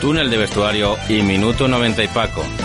[0.00, 2.44] Túnel de Vestuario y Minuto 90 y Paco,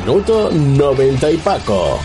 [0.00, 1.98] Minuto 90 y Paco.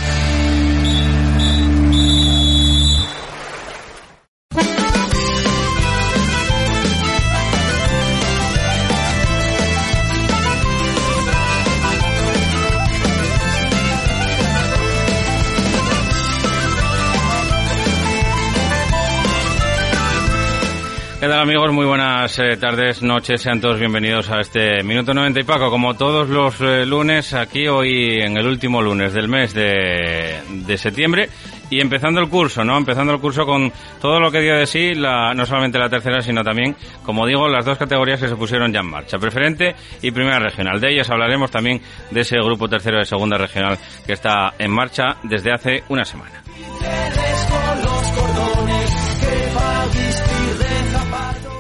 [21.46, 21.72] Amigos?
[21.74, 25.70] Muy buenas eh, tardes, noches, sean todos bienvenidos a este Minuto 90 y Paco.
[25.70, 30.78] Como todos los eh, lunes, aquí hoy en el último lunes del mes de, de,
[30.80, 31.30] septiembre
[31.70, 32.76] y empezando el curso, ¿no?
[32.76, 36.20] Empezando el curso con todo lo que dio de sí, la, no solamente la tercera,
[36.22, 40.10] sino también, como digo, las dos categorías que se pusieron ya en marcha, preferente y
[40.10, 40.82] primera regional.
[40.82, 41.80] De ellas hablaremos también
[42.10, 46.42] de ese grupo tercero de segunda regional que está en marcha desde hace una semana.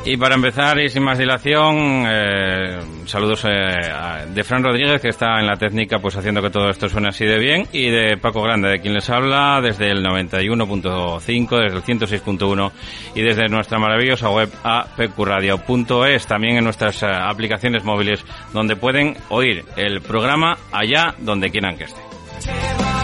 [0.07, 5.39] Y para empezar, y sin más dilación, eh, saludos eh, de Fran Rodríguez, que está
[5.39, 8.43] en la técnica, pues haciendo que todo esto suene así de bien, y de Paco
[8.43, 12.71] Grande, de quien les habla, desde el 91.5, desde el 106.1,
[13.15, 18.23] y desde nuestra maravillosa web apqradio.es, también en nuestras eh, aplicaciones móviles,
[18.53, 22.94] donde pueden oír el programa allá donde quieran que esté.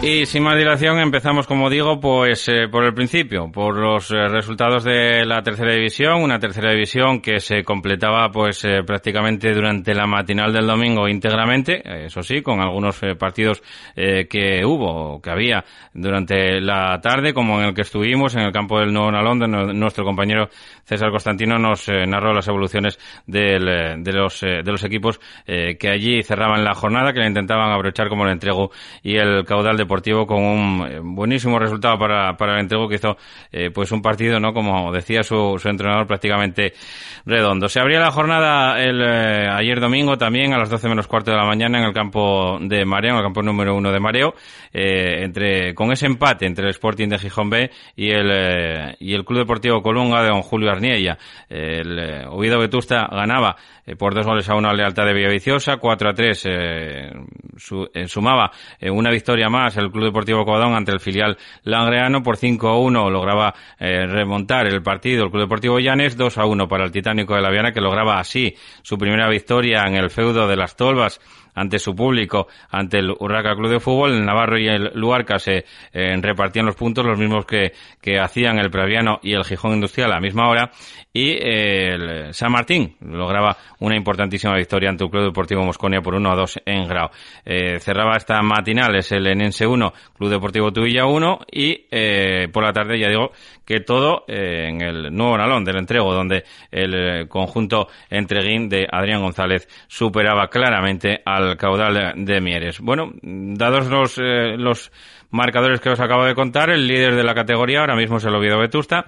[0.00, 4.28] Y sin más dilación empezamos, como digo, pues eh, por el principio, por los eh,
[4.28, 9.94] resultados de la tercera división, una tercera división que se completaba pues eh, prácticamente durante
[9.94, 13.60] la matinal del domingo íntegramente, eso sí, con algunos partidos
[13.94, 18.78] que hubo, que había durante la tarde, como en el que estuvimos en el campo
[18.78, 19.40] del Nuevo Nalón,
[19.78, 20.48] nuestro compañero
[20.88, 26.74] César Constantino nos narró las evoluciones de, los, de los equipos que allí cerraban la
[26.74, 28.70] jornada, que la intentaban abrochar como el entrego
[29.02, 33.16] y el caudal deportivo con un eh, buenísimo resultado para, para el entrego que hizo
[33.52, 34.52] eh, pues un partido, ¿no?
[34.52, 36.72] Como decía su, entrenador, prácticamente
[37.26, 37.68] redondo.
[37.68, 41.36] Se abría la jornada el eh, ayer domingo también a las 12 menos cuarto de
[41.36, 44.34] la mañana en el campo de Mareo, en el campo número uno de Mareo,
[44.72, 49.40] entre, con ese empate entre el Sporting de Gijón B y el, y el Club
[49.40, 50.70] Deportivo Colunga de don Julio
[51.48, 53.56] El Oviedo Vetusta ganaba
[53.98, 56.48] por dos goles a una lealtad de Villaviciosa, 4 a 3
[58.06, 58.50] sumaba
[58.90, 63.10] una victoria más el Club Deportivo Covadonga ante el filial langreano por 5 a 1
[63.10, 67.34] lograba eh, remontar el partido el Club Deportivo Llanes 2 a 1 para el Titánico
[67.34, 71.20] de la Viana que lograba así su primera victoria en el feudo de las Tolvas
[71.58, 74.12] ante su público, ante el Urraca Club de Fútbol.
[74.12, 78.58] El Navarro y el Luarca se eh, repartían los puntos, los mismos que, que hacían
[78.58, 80.70] el Praviano y el Gijón Industrial a la misma hora.
[81.12, 86.14] Y eh, el San Martín lograba una importantísima victoria ante el Club Deportivo Mosconia por
[86.14, 87.10] 1 a 2 en Grau.
[87.44, 91.88] Eh, cerraba esta matinal es el Enense 1, Club Deportivo Tuvilla 1 y
[92.52, 93.32] por la tarde ya digo
[93.64, 99.68] que todo en el nuevo Nalón del entrego, donde el conjunto entreguín de Adrián González
[99.88, 102.80] superaba claramente al al caudal de, Mieres.
[102.80, 104.92] Bueno, dados los, eh, los
[105.30, 108.34] marcadores que os acabo de contar, el líder de la categoría ahora mismo es el
[108.34, 109.06] Oviedo Vetusta,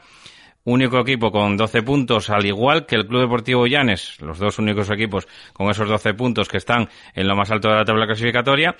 [0.64, 4.90] único equipo con 12 puntos, al igual que el Club Deportivo Llanes, los dos únicos
[4.90, 8.76] equipos con esos 12 puntos que están en lo más alto de la tabla clasificatoria.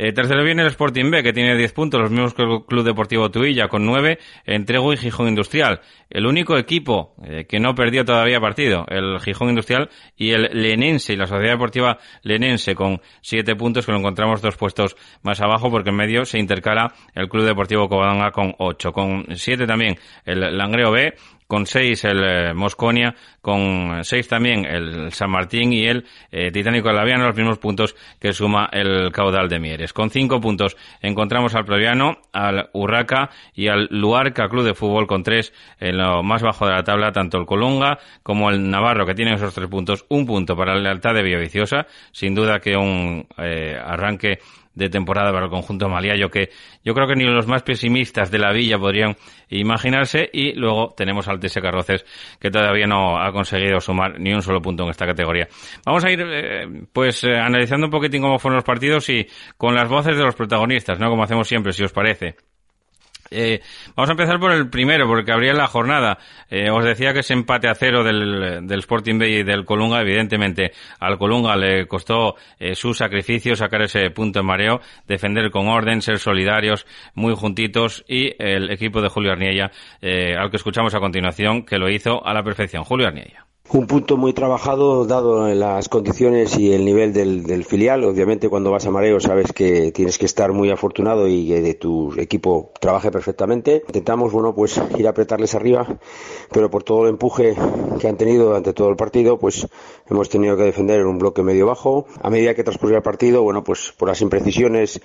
[0.00, 2.84] Eh, tercero viene el Sporting B, que tiene 10 puntos, los mismos que el Club
[2.84, 5.80] Deportivo Tuilla, con 9, Entrego y Gijón Industrial.
[6.08, 11.14] El único equipo eh, que no perdió todavía partido, el Gijón Industrial y el Lenense,
[11.14, 15.68] y la Sociedad Deportiva Lenense, con 7 puntos, que lo encontramos dos puestos más abajo,
[15.68, 18.92] porque en medio se intercala el Club Deportivo Covadonga con 8.
[18.92, 21.14] Con 7 también el Langreo B,
[21.48, 26.88] con seis el eh, Mosconia, con seis también el San Martín y el eh, Titánico
[26.88, 29.92] de Laviano, los mismos puntos que suma el caudal de Mieres.
[29.92, 35.22] Con cinco puntos encontramos al Previano, al Urraca y al Luarca Club de Fútbol con
[35.22, 39.14] tres en lo más bajo de la tabla, tanto el Colunga como el Navarro, que
[39.14, 43.26] tienen esos tres puntos, un punto para la lealtad de Villaviciosa, sin duda que un
[43.38, 44.38] eh, arranque
[44.78, 46.50] de temporada para el conjunto maliayo que
[46.84, 49.16] yo creo que ni los más pesimistas de la villa podrían
[49.50, 52.06] imaginarse y luego tenemos al TS Carroces
[52.40, 55.48] que todavía no ha conseguido sumar ni un solo punto en esta categoría.
[55.84, 59.26] Vamos a ir eh, pues eh, analizando un poquitín cómo fueron los partidos y
[59.56, 61.10] con las voces de los protagonistas, ¿no?
[61.10, 62.36] Como hacemos siempre, si os parece.
[63.30, 63.60] Eh,
[63.94, 66.18] vamos a empezar por el primero, porque habría la jornada.
[66.50, 70.00] Eh, os decía que ese empate a cero del, del Sporting Bay y del Colunga,
[70.00, 75.68] evidentemente al Colunga le costó eh, su sacrificio sacar ese punto en mareo, defender con
[75.68, 79.70] orden, ser solidarios, muy juntitos y el equipo de Julio Arniella,
[80.00, 82.84] eh, al que escuchamos a continuación, que lo hizo a la perfección.
[82.84, 88.04] Julio Arniella un punto muy trabajado dado las condiciones y el nivel del, filial.
[88.04, 92.12] Obviamente cuando vas a mareo sabes que tienes que estar muy afortunado y que tu
[92.18, 93.82] equipo trabaje perfectamente.
[93.86, 95.86] Intentamos, bueno, pues ir a apretarles arriba,
[96.50, 97.56] pero por todo el empuje
[98.00, 99.66] que han tenido durante todo el partido, pues
[100.08, 102.06] hemos tenido que defender en un bloque medio bajo.
[102.22, 105.00] A medida que transcurría el partido, bueno, pues por las imprecisiones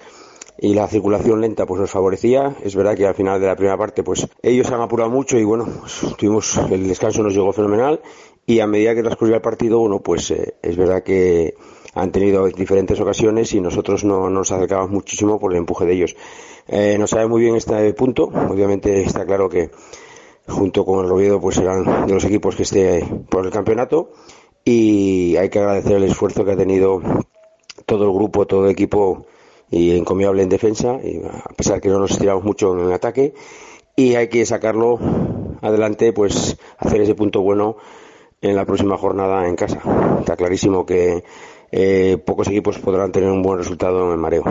[0.59, 2.55] y la circulación lenta pues nos favorecía.
[2.63, 5.43] Es verdad que al final de la primera parte pues ellos han apurado mucho y
[5.43, 7.99] bueno, pues, tuvimos el descanso nos llegó fenomenal
[8.45, 11.55] y a medida que transcurría el partido, bueno, pues eh, es verdad que
[11.93, 16.15] han tenido diferentes ocasiones y nosotros no, nos acercamos muchísimo por el empuje de ellos.
[16.67, 19.69] Eh, no sabe muy bien este punto, obviamente está claro que
[20.47, 24.11] junto con el Oviedo pues serán de los equipos que esté por el campeonato
[24.65, 27.01] y hay que agradecer el esfuerzo que ha tenido
[27.85, 29.25] todo el grupo, todo el equipo
[29.69, 30.99] y encomiable en defensa,
[31.45, 33.33] a pesar que no nos estiramos mucho en el ataque
[33.95, 34.99] y hay que sacarlo
[35.61, 37.77] adelante, pues hacer ese punto bueno
[38.43, 39.79] en la próxima jornada en casa.
[40.19, 41.23] Está clarísimo que
[41.71, 44.43] eh, pocos equipos podrán tener un buen resultado en el mareo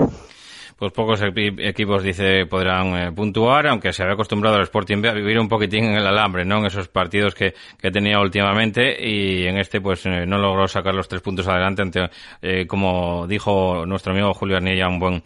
[0.83, 5.39] pues pocos equipos, dice, podrán eh, puntuar, aunque se había acostumbrado el Sporting a vivir
[5.39, 6.59] un poquitín en el alambre, ¿no?
[6.59, 10.93] En esos partidos que, que tenía últimamente y en este, pues, eh, no logró sacar
[10.93, 12.11] los tres puntos adelante ante,
[12.43, 15.23] eh, como dijo nuestro amigo Julio Arnilla, un buen,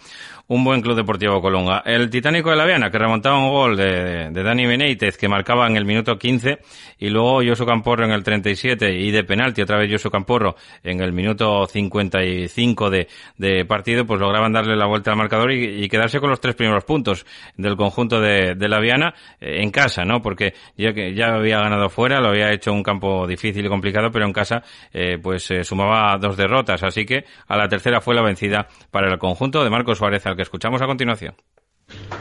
[0.48, 1.82] un buen club deportivo Colunga.
[1.84, 5.76] El Titánico de la Viana, que remontaba un gol de, Dani Benítez, que marcaba en
[5.76, 6.58] el minuto 15,
[6.98, 11.00] y luego Josu Camporro en el 37, y de penalti otra vez Josu Camporro en
[11.00, 13.08] el minuto 55 de,
[13.38, 16.84] de partido, pues lograban darle la vuelta al marcador y, quedarse con los tres primeros
[16.84, 17.24] puntos
[17.56, 20.20] del conjunto de, la Viana eh, en casa, ¿no?
[20.20, 24.32] Porque ya había ganado fuera, lo había hecho un campo difícil y complicado, pero en
[24.32, 24.62] casa,
[24.92, 29.10] eh, pues eh, sumaba dos derrotas, así que a la tercera fue la vencida para
[29.10, 31.34] el conjunto de Marcos Suárez que escuchamos a continuación.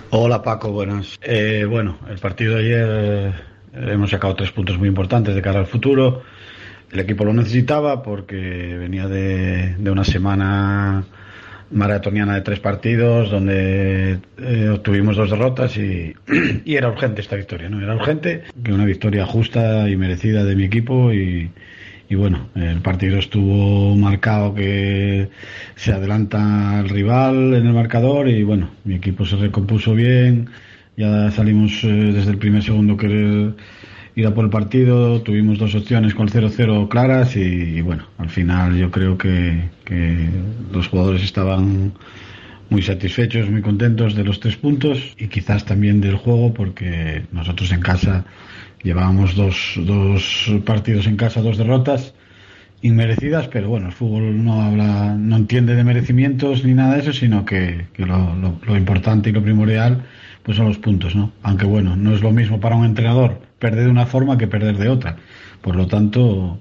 [0.10, 1.20] Hola Paco, buenas.
[1.22, 5.60] Eh, bueno, el partido de ayer eh, hemos sacado tres puntos muy importantes de cara
[5.60, 6.24] al futuro.
[6.92, 11.04] El equipo lo necesitaba porque venía de, una semana
[11.72, 16.16] maratoniana de tres partidos donde eh, obtuvimos dos derrotas y,
[16.66, 17.82] y, era urgente esta victoria, ¿no?
[17.82, 21.52] Era urgente que una victoria justa y merecida de mi equipo y,
[22.16, 25.28] y bueno, el partido estuvo marcado que
[25.76, 30.50] se adelanta el rival en el marcador y bueno, mi equipo se recompuso bien,
[30.96, 33.52] ya salimos eh, desde el primer segundo que
[34.16, 38.78] ir a por el partido, tuvimos dos opciones con 0-0 claras y, bueno, al final
[38.78, 39.70] yo creo que
[40.72, 41.92] los jugadores estaban
[42.70, 47.74] muy satisfechos, muy contentos de los tres puntos y quizás también del juego porque nosotros
[47.74, 48.24] en casa
[48.86, 52.14] Llevábamos dos, dos partidos en casa, dos derrotas
[52.84, 57.12] inmerecidas, pero bueno, el fútbol no habla, no entiende de merecimientos ni nada de eso,
[57.12, 60.06] sino que, lo, importante y lo primordial
[60.44, 61.32] pues son los puntos, ¿no?
[61.42, 64.78] Aunque bueno, no es lo mismo para un entrenador perder de una forma que perder
[64.78, 65.18] de otra.
[65.62, 66.60] Por lo tanto,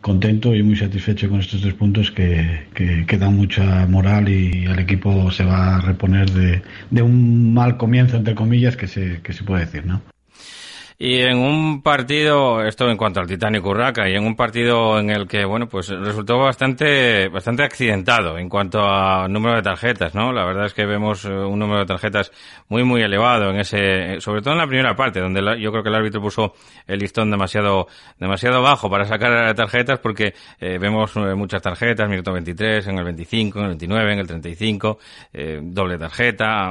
[0.00, 4.78] contento y muy satisfecho con estos tres puntos que, que, dan mucha moral y el
[4.78, 6.62] equipo se va a reponer de,
[6.92, 10.00] de un mal comienzo, entre comillas, que se, que se puede decir, ¿no?
[11.00, 15.10] Y en un partido, esto en cuanto al Titanic Urraca, y en un partido en
[15.10, 20.32] el que, bueno, pues resultó bastante, bastante accidentado en cuanto a número de tarjetas, ¿no?
[20.32, 22.32] La verdad es que vemos eh, un número de tarjetas
[22.68, 25.88] muy, muy elevado en ese, sobre todo en la primera parte, donde yo creo que
[25.88, 26.54] el árbitro puso
[26.88, 27.86] el listón demasiado,
[28.18, 33.04] demasiado bajo para sacar tarjetas porque eh, vemos eh, muchas tarjetas, minuto 23, en el
[33.04, 34.98] 25, en el 29, en el 35,
[35.62, 36.70] doble tarjeta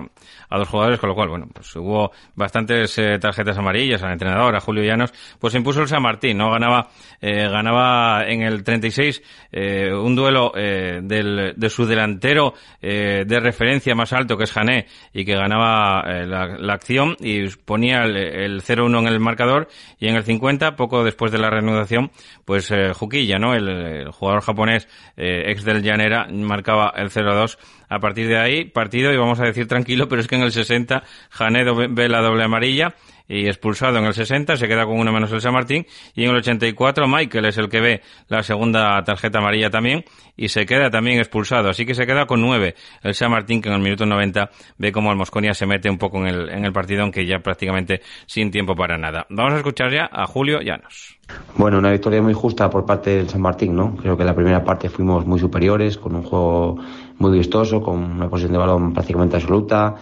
[0.50, 4.84] a dos jugadores, con lo cual, bueno, pues hubo bastantes tarjetas amarillas entrenador, a Julio
[4.84, 6.52] Llanos, pues impuso el San Martín, ¿no?
[6.52, 6.90] Ganaba,
[7.22, 9.22] eh, ganaba en el 36
[9.52, 14.52] eh, un duelo eh, del, de su delantero eh, de referencia más alto, que es
[14.52, 19.20] Jané, y que ganaba eh, la, la, acción y ponía el, el 0-1 en el
[19.20, 19.68] marcador,
[20.00, 22.12] y en el 50, poco después de la reanudación,
[22.46, 23.54] pues eh, Juquilla, ¿no?
[23.54, 27.58] El, el jugador japonés ex del Llanera marcaba el 0-2
[27.90, 30.52] a partir de ahí, partido, y vamos a decir tranquilo, pero es que en el
[30.52, 32.96] 60 Jané ve la doble amarilla
[33.28, 36.32] y expulsado en el 60, se queda con uno menos el San Martín, y en
[36.32, 40.04] el 84 Michael es el que ve la segunda tarjeta amarilla también,
[40.36, 43.70] y se queda también expulsado, así que se queda con nueve el San Martín, que
[43.70, 46.66] en el minuto 90 ve como el Mosconia se mete un poco en el, en
[46.66, 49.26] el partido, aunque ya prácticamente sin tiempo para nada.
[49.30, 51.18] Vamos a escuchar ya a Julio Llanos.
[51.56, 53.96] Bueno, una victoria muy justa por parte del San Martín, ¿no?
[53.96, 56.78] Creo que en la primera parte fuimos muy superiores, con un juego
[57.18, 59.96] muy vistoso, con una posición de balón prácticamente absoluta,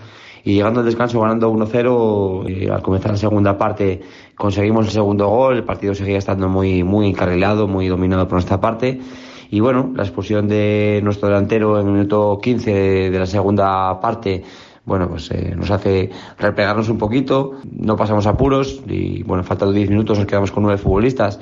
[0.45, 4.01] y llegando al descanso ganando 1-0, eh, al comenzar la segunda parte
[4.35, 8.61] conseguimos el segundo gol, el partido seguía estando muy, muy encarrilado, muy dominado por nuestra
[8.61, 9.01] parte.
[9.49, 12.71] Y bueno, la expulsión de nuestro delantero en el minuto 15
[13.09, 14.43] de la segunda parte
[14.85, 19.89] bueno, pues eh, nos hace replegarnos un poquito, no pasamos apuros y bueno, faltando 10
[19.89, 21.39] minutos nos quedamos con nueve futbolistas.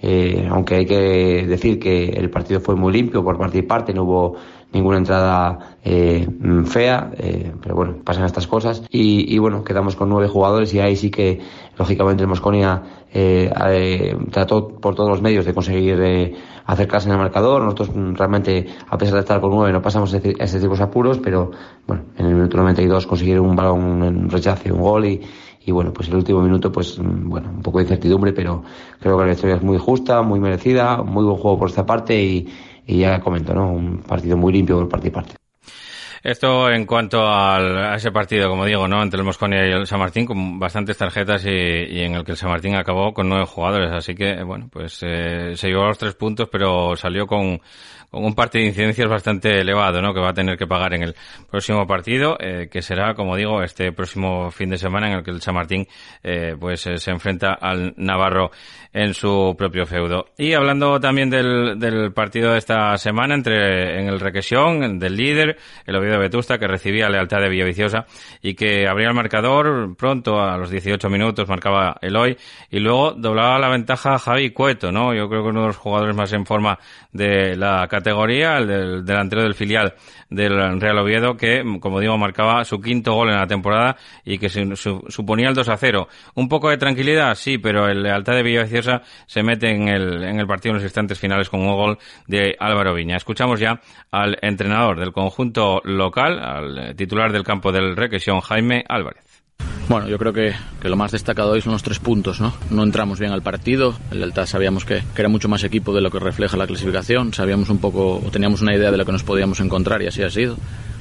[0.00, 3.94] Eh, aunque hay que decir que el partido fue muy limpio por parte y parte,
[3.94, 4.36] no hubo
[4.76, 6.28] ninguna entrada eh,
[6.66, 8.82] fea, eh, pero bueno, pasan estas cosas.
[8.90, 11.40] Y, y, bueno, quedamos con nueve jugadores y ahí sí que,
[11.76, 16.34] lógicamente, el Mosconia eh, eh, trató por todos los medios de conseguir eh,
[16.66, 17.62] acercarse en el marcador.
[17.62, 20.82] Nosotros mm, realmente, a pesar de estar con nueve, no pasamos ese, ese tipo de
[20.82, 21.50] apuros, pero
[21.86, 25.22] bueno, en el minuto 92 consiguieron un balón, un rechace, un gol y,
[25.64, 28.62] y bueno, pues el último minuto, pues mm, bueno, un poco de incertidumbre, pero
[29.00, 32.22] creo que la historia es muy justa, muy merecida, muy buen juego por esta parte
[32.22, 32.48] y,
[32.86, 33.70] y ya comento, ¿no?
[33.72, 35.34] Un partido muy limpio por parte y parte.
[36.22, 39.00] Esto en cuanto al, a ese partido, como digo, ¿no?
[39.00, 42.32] Entre el Mosconia y el San Martín, con bastantes tarjetas y, y, en el que
[42.32, 43.92] el San Martín acabó con nueve jugadores.
[43.92, 47.60] Así que, bueno, pues eh, se llevó los tres puntos, pero salió con,
[48.16, 50.14] con un parte de incidencias bastante elevado, ¿no?
[50.14, 51.14] Que va a tener que pagar en el
[51.50, 55.32] próximo partido, eh, que será, como digo, este próximo fin de semana en el que
[55.32, 55.86] el San Martín,
[56.22, 58.50] eh, pues eh, se enfrenta al Navarro
[58.96, 60.30] en su propio feudo.
[60.38, 65.58] Y hablando también del, del partido de esta semana entre en el Requesión, del líder,
[65.84, 68.06] el Oviedo Vetusta, que recibía lealtad de Villaviciosa
[68.40, 72.38] y que abría el marcador pronto a los 18 minutos, marcaba Eloy
[72.70, 75.12] y luego doblaba la ventaja Javi Cueto, ¿no?
[75.12, 76.78] Yo creo que uno de los jugadores más en forma
[77.12, 79.94] de la categoría, el del delantero del filial
[80.30, 84.48] del Real Oviedo, que, como digo, marcaba su quinto gol en la temporada y que
[84.48, 86.08] suponía el 2 a 0.
[86.34, 90.40] Un poco de tranquilidad, sí, pero el Lealtad de Villaviciosa se mete en el, en
[90.40, 93.16] el partido en los instantes finales con un gol de Álvaro Viña.
[93.16, 99.25] Escuchamos ya al entrenador del conjunto local, al titular del campo del Requesión, Jaime Álvarez.
[99.88, 102.52] Bueno, yo creo que, que, lo más destacado hoy son los tres puntos, ¿no?
[102.70, 106.10] No entramos bien al partido, el Delta sabíamos que, era mucho más equipo de lo
[106.10, 109.22] que refleja la clasificación, sabíamos un poco, o teníamos una idea de lo que nos
[109.22, 110.54] podíamos encontrar y así ha sido.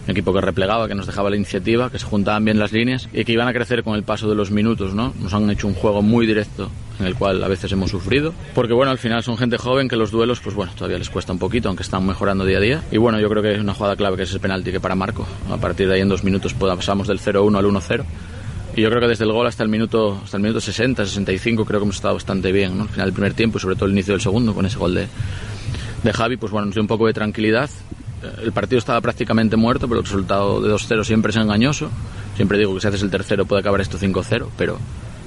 [0.06, 3.10] Un equipo que replegaba, que nos dejaba la iniciativa, que se juntaban bien las líneas
[3.12, 5.16] y que iban a crecer con el paso de los minutos, ¿no?
[5.20, 6.70] Nos han hecho un juego muy directo
[7.00, 9.96] en el cual a veces hemos sufrido, porque bueno, al final son gente joven que
[9.96, 12.84] los duelos, pues bueno, todavía les cuesta un poquito, aunque están mejorando día a día.
[12.92, 14.94] Y bueno, yo creo que es una jugada clave que es el penalti que para
[14.94, 15.26] Marco.
[15.50, 18.06] A partir de ahí en dos minutos pasamos del 0-1 al 1-0
[18.76, 21.66] y yo creo que desde el gol hasta el minuto hasta el minuto 60, 65
[21.66, 22.84] creo que hemos estado bastante bien, ¿no?
[22.84, 24.94] Al final del primer tiempo y sobre todo el inicio del segundo con ese gol
[24.94, 25.08] de,
[26.04, 27.70] de Javi, pues bueno, nos dio un poco de tranquilidad.
[28.42, 31.90] El partido estaba prácticamente muerto, pero el resultado de 2-0 siempre es engañoso.
[32.36, 34.80] Siempre digo que si haces el tercero puede acabar esto 5-0, pero,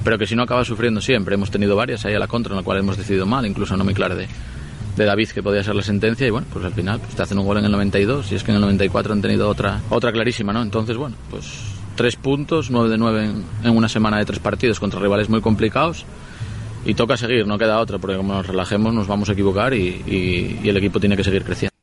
[0.05, 1.35] pero que si no acaba sufriendo siempre.
[1.35, 3.85] Hemos tenido varias ahí a la contra, en la cual hemos decidido mal, incluso no
[3.85, 4.27] muy claro de,
[4.97, 7.39] de David que podía ser la sentencia y bueno, pues al final pues te hacen
[7.39, 10.13] un gol en el 92 y es que en el 94 han tenido otra, otra
[10.13, 10.61] clarísima, ¿no?
[10.61, 11.68] Entonces, bueno, pues
[11.99, 13.29] tres puntos, nueve de nueve
[13.65, 16.07] en, una semana de tres partidos contra rivales muy complicados.
[16.85, 20.61] Y toca seguir, no queda otra, porque como nos relajemos nos vamos a equivocar y
[20.65, 21.78] el equipo tiene que seguir creciendo.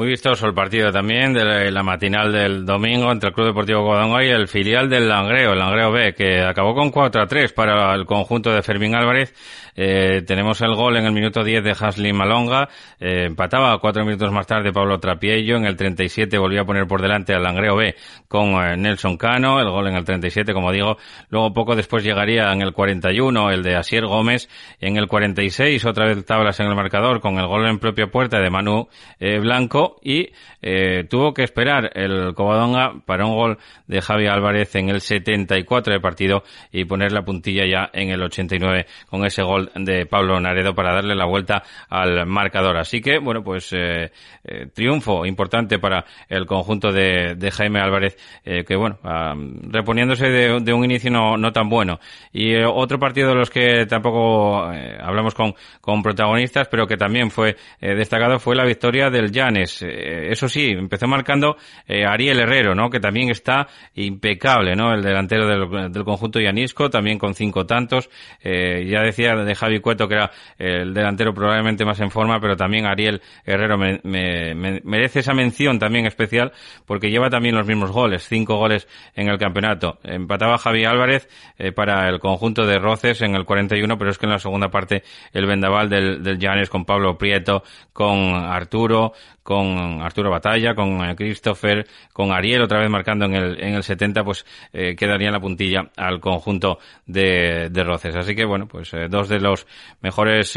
[0.00, 4.24] Muy vistoso el partido también de la matinal del domingo entre el Club Deportivo Covadonga
[4.24, 7.94] y el filial del Langreo, el Langreo B, que acabó con 4 a 3 para
[7.94, 9.34] el conjunto de Fermín Álvarez.
[9.76, 14.30] Eh, tenemos el gol en el minuto 10 de Hasley Malonga, eh, empataba cuatro minutos
[14.32, 17.94] más tarde Pablo Trapiello, en el 37 volvió a poner por delante al Langreo B
[18.28, 20.96] con eh, Nelson Cano, el gol en el 37, como digo,
[21.28, 24.48] luego poco después llegaría en el 41 el de Asier Gómez,
[24.80, 28.38] en el 46 otra vez tablas en el marcador con el gol en propia puerta
[28.38, 28.88] de Manu
[29.18, 30.30] Blanco, y
[30.62, 35.94] eh, tuvo que esperar el Covadonga para un gol de Javi Álvarez en el 74
[35.94, 40.38] de partido y poner la puntilla ya en el 89 con ese gol de Pablo
[40.40, 42.76] Naredo para darle la vuelta al marcador.
[42.76, 44.12] Así que, bueno, pues eh,
[44.44, 50.84] eh, triunfo importante para el conjunto de, Jaime Álvarez, que bueno, ah, reponiéndose de, un
[50.84, 51.98] inicio no, tan bueno.
[52.32, 54.62] Y otro partido de los que tampoco
[55.00, 60.28] hablamos con, con protagonistas, pero que también fue destacado fue la victoria del Llanes eh,
[60.30, 62.90] eso sí, empezó marcando eh, Ariel Herrero, ¿no?
[62.90, 64.92] Que también está impecable, ¿no?
[64.92, 68.10] El delantero del, conjunto Yanisco, también con cinco tantos.
[68.42, 72.56] Eh, ya decía de Javi Cueto que era el delantero probablemente más en forma, pero
[72.56, 76.52] también Ariel Herrero me, merece esa mención también especial
[76.86, 79.98] porque lleva también los mismos goles, cinco goles en el campeonato.
[80.02, 81.28] Empataba Javi Álvarez
[81.74, 85.02] para el conjunto de Roces en el 41, pero es que en la segunda parte
[85.32, 87.62] el vendaval del, del Llanes con Pablo Prieto,
[87.92, 89.12] con Arturo,
[89.42, 89.59] con
[90.02, 94.24] Arturo Batalla, con eh, Christopher, con Ariel otra vez marcando en el, en el 70,
[94.24, 98.16] pues eh, quedaría la puntilla al conjunto de, de Roces.
[98.16, 99.66] Así que bueno, pues eh, dos de los
[100.00, 100.54] mejores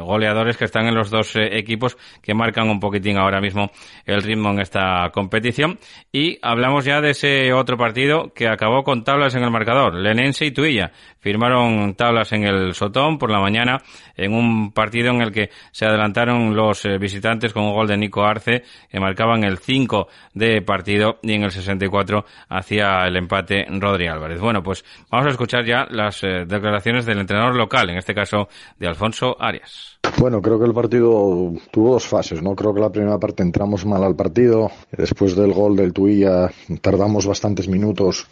[0.00, 3.70] goleadores que están en los dos equipos que marcan un poquitín ahora mismo
[4.04, 5.78] el ritmo en esta competición.
[6.12, 9.94] Y hablamos ya de ese otro partido que acabó con tablas en el marcador.
[9.94, 13.82] Lenense y Tuilla firmaron tablas en el Sotón por la mañana
[14.16, 18.23] en un partido en el que se adelantaron los visitantes con un gol de Nico
[18.24, 24.06] Arce, que marcaban el 5 de partido y en el 64 hacía el empate Rodri
[24.06, 24.40] Álvarez.
[24.40, 28.48] Bueno, pues vamos a escuchar ya las eh, declaraciones del entrenador local, en este caso
[28.78, 29.98] de Alfonso Arias.
[30.18, 32.54] Bueno, creo que el partido tuvo dos fases, ¿no?
[32.54, 36.50] Creo que la primera parte entramos mal al partido, después del gol del Tuilla
[36.80, 38.26] tardamos bastantes minutos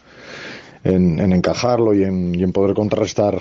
[0.84, 3.40] en, encajarlo y en, y en poder contrarrestar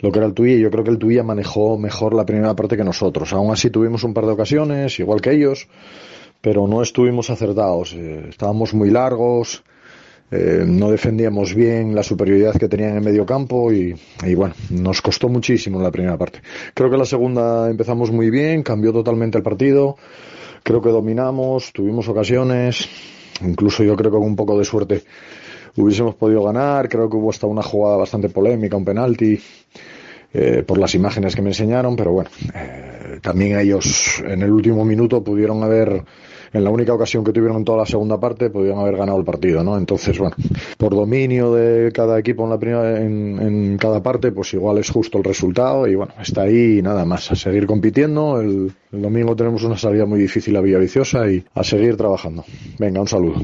[0.00, 0.58] lo que era el Tuilla.
[0.58, 3.32] Yo creo que el Tuilla manejó mejor la primera parte que nosotros.
[3.32, 5.68] Aún así tuvimos un par de ocasiones, igual que ellos,
[6.40, 7.94] pero no estuvimos acertados.
[7.94, 9.62] Eh, estábamos muy largos,
[10.30, 15.00] eh, no defendíamos bien la superioridad que tenían en medio campo y, y, bueno, nos
[15.00, 16.40] costó muchísimo la primera parte.
[16.74, 19.96] Creo que la segunda empezamos muy bien, cambió totalmente el partido,
[20.64, 22.88] creo que dominamos, tuvimos ocasiones,
[23.40, 25.04] incluso yo creo que con un poco de suerte
[25.76, 26.88] hubiésemos podido ganar.
[26.88, 29.38] Creo que hubo hasta una jugada bastante polémica, un penalti,
[30.32, 34.84] eh, por las imágenes que me enseñaron, pero bueno, eh, también ellos en el último
[34.84, 36.04] minuto pudieron haber,
[36.52, 39.24] en la única ocasión que tuvieron en toda la segunda parte, pudieron haber ganado el
[39.24, 39.78] partido, ¿no?
[39.78, 40.36] Entonces, bueno,
[40.76, 44.90] por dominio de cada equipo en la primera, en, en cada parte, pues igual es
[44.90, 48.40] justo el resultado y bueno, está ahí nada más, a seguir compitiendo.
[48.40, 52.44] El, el domingo tenemos una salida muy difícil a Villaviciosa y a seguir trabajando.
[52.78, 53.36] Venga, un saludo.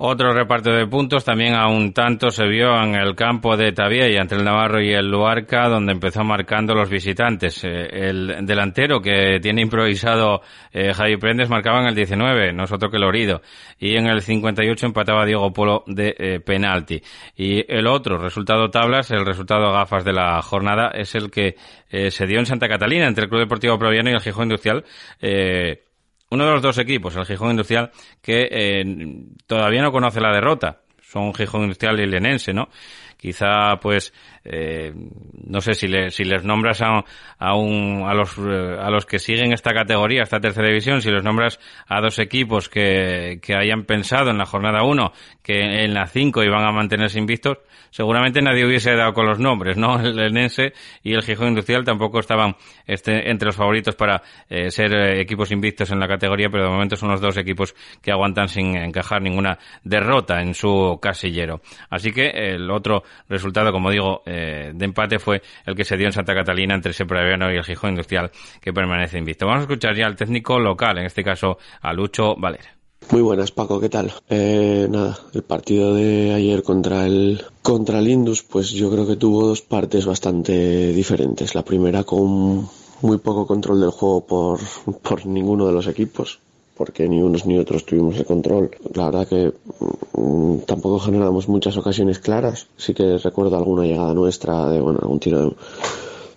[0.00, 4.08] Otro reparto de puntos también a un tanto se vio en el campo de Tavía
[4.08, 7.64] y entre el Navarro y el Luarca, donde empezó marcando los visitantes.
[7.64, 10.40] Eh, el delantero que tiene improvisado
[10.72, 13.42] eh, Javi Prendes marcaba en el 19, nosotros que lo herido.
[13.80, 17.02] Y en el 58 empataba Diego Polo de eh, penalti.
[17.36, 21.56] Y el otro resultado tablas, el resultado gafas de la jornada, es el que
[21.88, 24.84] se dio en Santa Catalina entre el Club Deportivo Proviano y el Gijón Industrial.
[25.22, 25.87] Eh,
[26.30, 27.90] uno de los dos equipos, el Gijón Industrial,
[28.22, 28.84] que eh,
[29.46, 30.80] todavía no conoce la derrota.
[31.00, 32.68] Son Gijón Industrial y Lenense, ¿no?
[33.16, 34.12] Quizá, pues,
[34.50, 34.92] eh,
[35.46, 37.04] no sé si, le, si les nombras a,
[37.38, 41.10] a, un, a, los, eh, a los que siguen esta categoría, esta tercera división, si
[41.10, 45.94] les nombras a dos equipos que, que hayan pensado en la jornada 1 que en
[45.94, 47.58] la 5 iban a mantenerse invictos,
[47.90, 49.98] seguramente nadie hubiese dado con los nombres, ¿no?
[50.00, 52.56] El Lenense y el Gijón Industrial tampoco estaban
[52.86, 56.70] este, entre los favoritos para eh, ser eh, equipos invictos en la categoría, pero de
[56.70, 61.60] momento son los dos equipos que aguantan sin encajar ninguna derrota en su casillero.
[61.90, 64.22] Así que el otro resultado, como digo,
[64.74, 67.90] de empate fue el que se dio en Santa Catalina entre Sepraviano y el Gijón
[67.90, 69.46] Industrial, que permanece invicto.
[69.46, 72.78] Vamos a escuchar ya al técnico local, en este caso a Lucho Valera.
[73.10, 74.12] Muy buenas, Paco, ¿qué tal?
[74.28, 79.16] Eh, nada, el partido de ayer contra el, contra el Indus, pues yo creo que
[79.16, 81.54] tuvo dos partes bastante diferentes.
[81.54, 82.68] La primera con
[83.00, 84.60] muy poco control del juego por,
[85.00, 86.40] por ninguno de los equipos,
[86.78, 88.70] porque ni unos ni otros tuvimos el control.
[88.94, 89.52] La verdad que
[90.14, 92.68] mm, tampoco generamos muchas ocasiones claras.
[92.76, 95.56] Sí que recuerdo alguna llegada nuestra de, bueno, algún tiro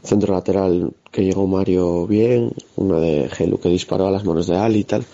[0.03, 4.57] centro lateral que llegó Mario bien, una de Gelu que disparó a las manos de
[4.57, 5.05] Ali y tal.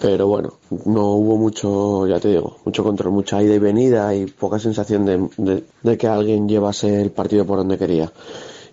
[0.00, 0.54] Pero bueno,
[0.86, 5.04] no hubo mucho, ya te digo, mucho control, mucha ida y venida y poca sensación
[5.06, 8.12] de, de, que alguien llevase el partido por donde quería.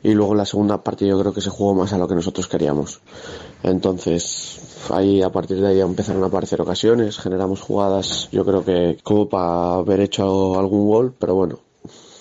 [0.01, 2.47] Y luego la segunda parte yo creo que se jugó más a lo que nosotros
[2.47, 3.01] queríamos.
[3.65, 4.59] Entonces,
[4.91, 9.27] ahí a partir de ahí empezaron a aparecer ocasiones, generamos jugadas, yo creo que como
[9.27, 11.57] para haber hecho algún gol, pero bueno,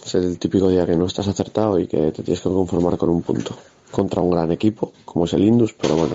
[0.07, 3.11] es el típico día que no estás acertado y que te tienes que conformar con
[3.11, 3.54] un punto
[3.90, 6.14] contra un gran equipo como es el Indus, pero bueno,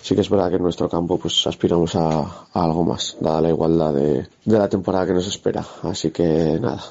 [0.00, 3.48] sí que es verdad que en nuestro campo pues aspiramos a, algo más, dada la
[3.48, 5.66] igualdad de, de la temporada que nos espera.
[5.82, 6.82] Así que nada,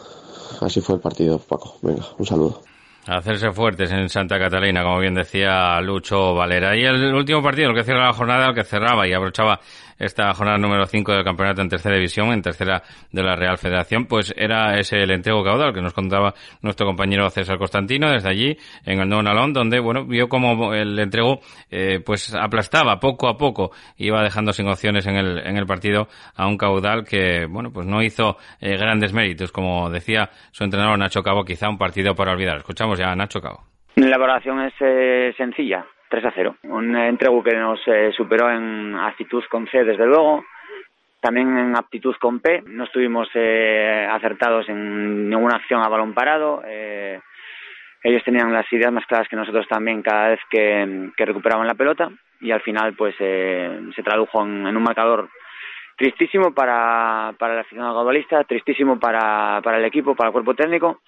[0.60, 1.76] así fue el partido, Paco.
[1.82, 2.71] Venga, un saludo
[3.08, 6.76] hacerse fuertes en Santa Catalina, como bien decía Lucho Valera.
[6.76, 9.60] Y el último partido, el que cierra la jornada, el que cerraba y abrochaba
[10.02, 14.06] esta jornada número 5 del campeonato en tercera división, en tercera de la Real Federación,
[14.06, 18.58] pues era ese el entrego caudal que nos contaba nuestro compañero César Constantino desde allí,
[18.86, 23.38] en el Nuevo Nalón, donde, bueno, vio como el entrego, eh, pues aplastaba poco a
[23.38, 27.72] poco, iba dejando sin opciones en el, en el partido a un caudal que, bueno,
[27.72, 32.16] pues no hizo eh, grandes méritos, como decía su entrenador Nacho Cabo, quizá un partido
[32.16, 32.58] para olvidar.
[32.58, 33.62] Escuchamos ya a Nacho Cabo.
[33.96, 35.86] La valoración es eh, sencilla.
[36.12, 36.56] 3 a 0.
[36.64, 40.44] Un entrego que nos eh, superó en actitud con C, desde luego.
[41.22, 42.64] También en aptitud con P.
[42.68, 46.62] No estuvimos eh, acertados en ninguna acción a balón parado.
[46.68, 47.20] Eh,
[48.04, 52.12] ellos tenían las ideas más claras que nosotros también cada vez que, recuperaban la pelota.
[52.42, 55.30] Y al final, pues se tradujo en, un marcador
[55.96, 61.02] tristísimo para, para el aficionado globalista, tristísimo para, para el equipo, para el cuerpo técnico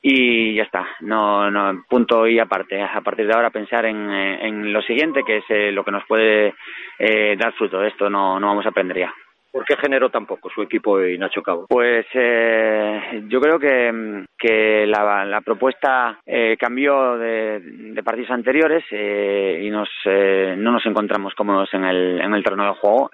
[0.00, 2.80] y ya está, no, no, punto y aparte.
[2.80, 5.90] A partir de ahora pensar en, eh, en lo siguiente, que es eh, lo que
[5.90, 6.54] nos puede
[6.98, 7.80] eh, dar fruto.
[7.80, 9.14] De esto no, no vamos a aprender ya.
[9.50, 11.66] ¿Por qué generó tampoco su equipo y Nacho Cabo?
[11.68, 18.84] Pues eh, yo creo que, que la, la propuesta eh, cambió de, de, partidos anteriores
[18.90, 23.10] eh, y nos, no nos encontramos cómodos en el, en el terreno de juego.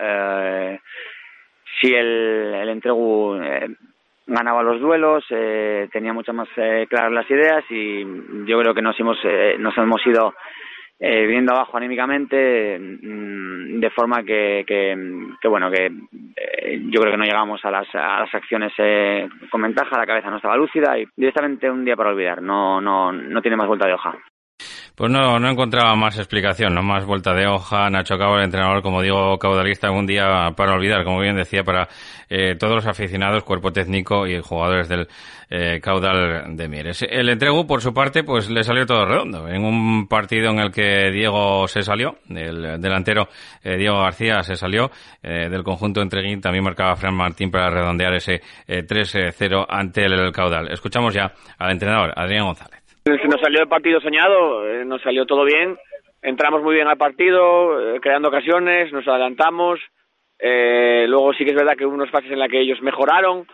[1.80, 3.38] si el, el entregu
[4.26, 8.04] ganaba los duelos, eh, tenía muchas más eh, claras las ideas y
[8.46, 10.34] yo creo que nos hemos, eh, nos hemos ido
[10.98, 15.86] eh, viniendo abajo anímicamente mm, de forma que, que, bueno, que
[16.36, 18.72] eh, yo creo que no llegamos a las, a las acciones
[19.50, 23.12] con ventaja, la cabeza no estaba lúcida y directamente un día para olvidar, no, no,
[23.12, 24.16] no tiene más vuelta de hoja.
[24.94, 27.90] Pues no, no encontraba más explicación, no más vuelta de hoja.
[27.90, 31.88] Nacho Cabo, el entrenador, como digo, caudalista, un día para olvidar, como bien decía, para
[32.30, 35.08] eh, todos los aficionados, cuerpo técnico y jugadores del
[35.50, 37.04] eh, caudal de Mieres.
[37.10, 39.48] El entrego, por su parte, pues le salió todo redondo.
[39.48, 43.28] En un partido en el que Diego se salió, el delantero
[43.64, 48.40] eh, Diego García se salió, del conjunto entreguín también marcaba Fran Martín para redondear ese
[48.68, 50.70] 3-0 ante el caudal.
[50.70, 52.83] Escuchamos ya al entrenador, Adrián González.
[53.06, 55.76] Nos salió el partido soñado, eh, nos salió todo bien,
[56.22, 59.78] entramos muy bien al partido, eh, creando ocasiones, nos adelantamos,
[60.38, 63.46] eh, luego sí que es verdad que hubo unos fases en la que ellos mejoraron,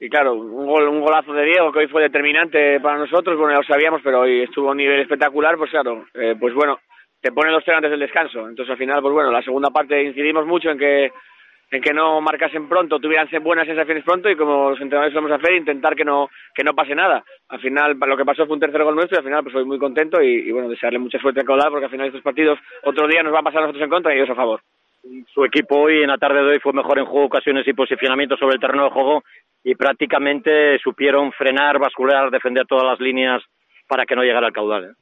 [0.00, 3.52] y claro, un, gol, un golazo de Diego que hoy fue determinante para nosotros, bueno,
[3.52, 6.06] ya lo sabíamos, pero hoy estuvo a un nivel espectacular, pues claro,
[6.40, 6.78] pues bueno,
[7.20, 10.02] te ponen los tres antes del descanso, entonces al final, pues bueno, la segunda parte
[10.02, 11.12] incidimos mucho en que
[11.70, 15.36] en que no marcasen pronto, tuvieran buenas sensaciones pronto y como los entrenadores vamos a
[15.36, 17.24] hacer, intentar que no que no pase nada.
[17.48, 19.64] Al final, lo que pasó fue un tercer gol nuestro y al final pues soy
[19.64, 23.08] muy contento y, bueno, desearle mucha suerte a Caudal porque al final estos partidos otro
[23.08, 24.60] día nos va a pasar a nosotros en contra y ellos a favor.
[25.34, 28.36] Su equipo hoy, en la tarde de hoy, fue mejor en juego, ocasiones y posicionamiento
[28.36, 29.22] sobre el terreno de juego
[29.62, 33.42] y prácticamente supieron frenar, bascular, defender todas las líneas
[33.86, 34.84] para que no llegara al caudal.
[34.84, 34.94] ¿eh?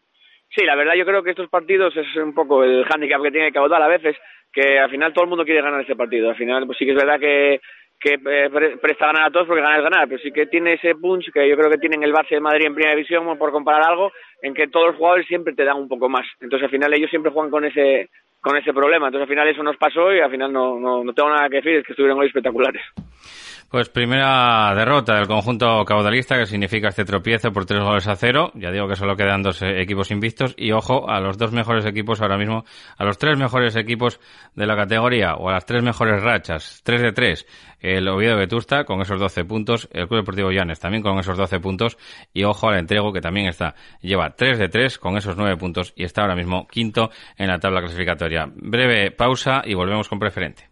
[0.55, 3.53] Sí, la verdad yo creo que estos partidos es un poco el hándicap que tiene
[3.53, 4.17] caudal a veces,
[4.53, 6.29] que al final todo el mundo quiere ganar este partido.
[6.29, 7.61] Al final, pues sí que es verdad que,
[7.99, 10.95] que eh, presta ganar a todos porque ganar es ganar, pero sí que tiene ese
[10.95, 13.89] punch que yo creo que tienen el base de Madrid en primera división, por comparar
[13.89, 14.13] algo,
[14.43, 16.27] en que todos los jugadores siempre te dan un poco más.
[16.41, 18.11] Entonces al final ellos siempre juegan con ese
[18.43, 19.07] con ese problema.
[19.07, 21.57] Entonces al final eso nos pasó y al final no, no, no tengo nada que
[21.57, 22.83] decir, es que estuvieron hoy espectaculares.
[23.73, 28.51] Pues primera derrota del conjunto caudalista, que significa este tropiezo por tres goles a cero.
[28.55, 30.55] Ya digo que solo quedan dos eh, equipos invictos.
[30.59, 32.65] Y ojo, a los dos mejores equipos ahora mismo,
[32.99, 34.21] a los tres mejores equipos
[34.55, 37.47] de la categoría, o a las tres mejores rachas, tres de tres.
[37.83, 41.59] El Oviedo Vetusta con esos 12 puntos, el Club Deportivo Llanes también con esos 12
[41.61, 41.99] puntos.
[42.33, 45.93] Y ojo al entrego que también está, lleva tres de tres con esos nueve puntos
[45.97, 48.49] y está ahora mismo quinto en la tabla clasificatoria.
[48.55, 50.72] Breve pausa y volvemos con preferente.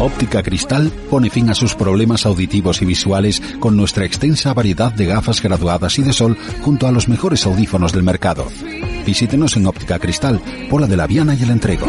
[0.00, 5.04] Óptica Cristal pone fin a sus problemas auditivos y visuales con nuestra extensa variedad de
[5.04, 8.46] gafas graduadas y de sol junto a los mejores audífonos del mercado.
[9.04, 11.86] Visítenos en Óptica Cristal, Pola de la Viana y el Entrego.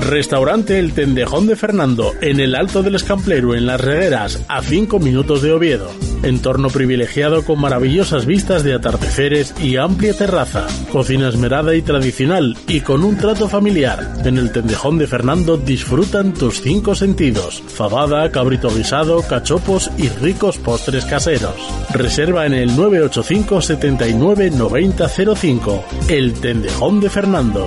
[0.00, 4.98] Restaurante El Tendejón de Fernando, en el Alto del Escamplero, en Las Regueras, a 5
[4.98, 6.13] minutos de Oviedo.
[6.24, 10.66] Entorno privilegiado con maravillosas vistas de atardeceres y amplia terraza.
[10.90, 14.14] Cocina esmerada y tradicional y con un trato familiar.
[14.24, 17.62] En El Tendejón de Fernando disfrutan tus cinco sentidos.
[17.66, 21.56] Fabada, cabrito guisado, cachopos y ricos postres caseros.
[21.92, 25.84] Reserva en el 985 79 9005.
[26.08, 27.66] El Tendejón de Fernando.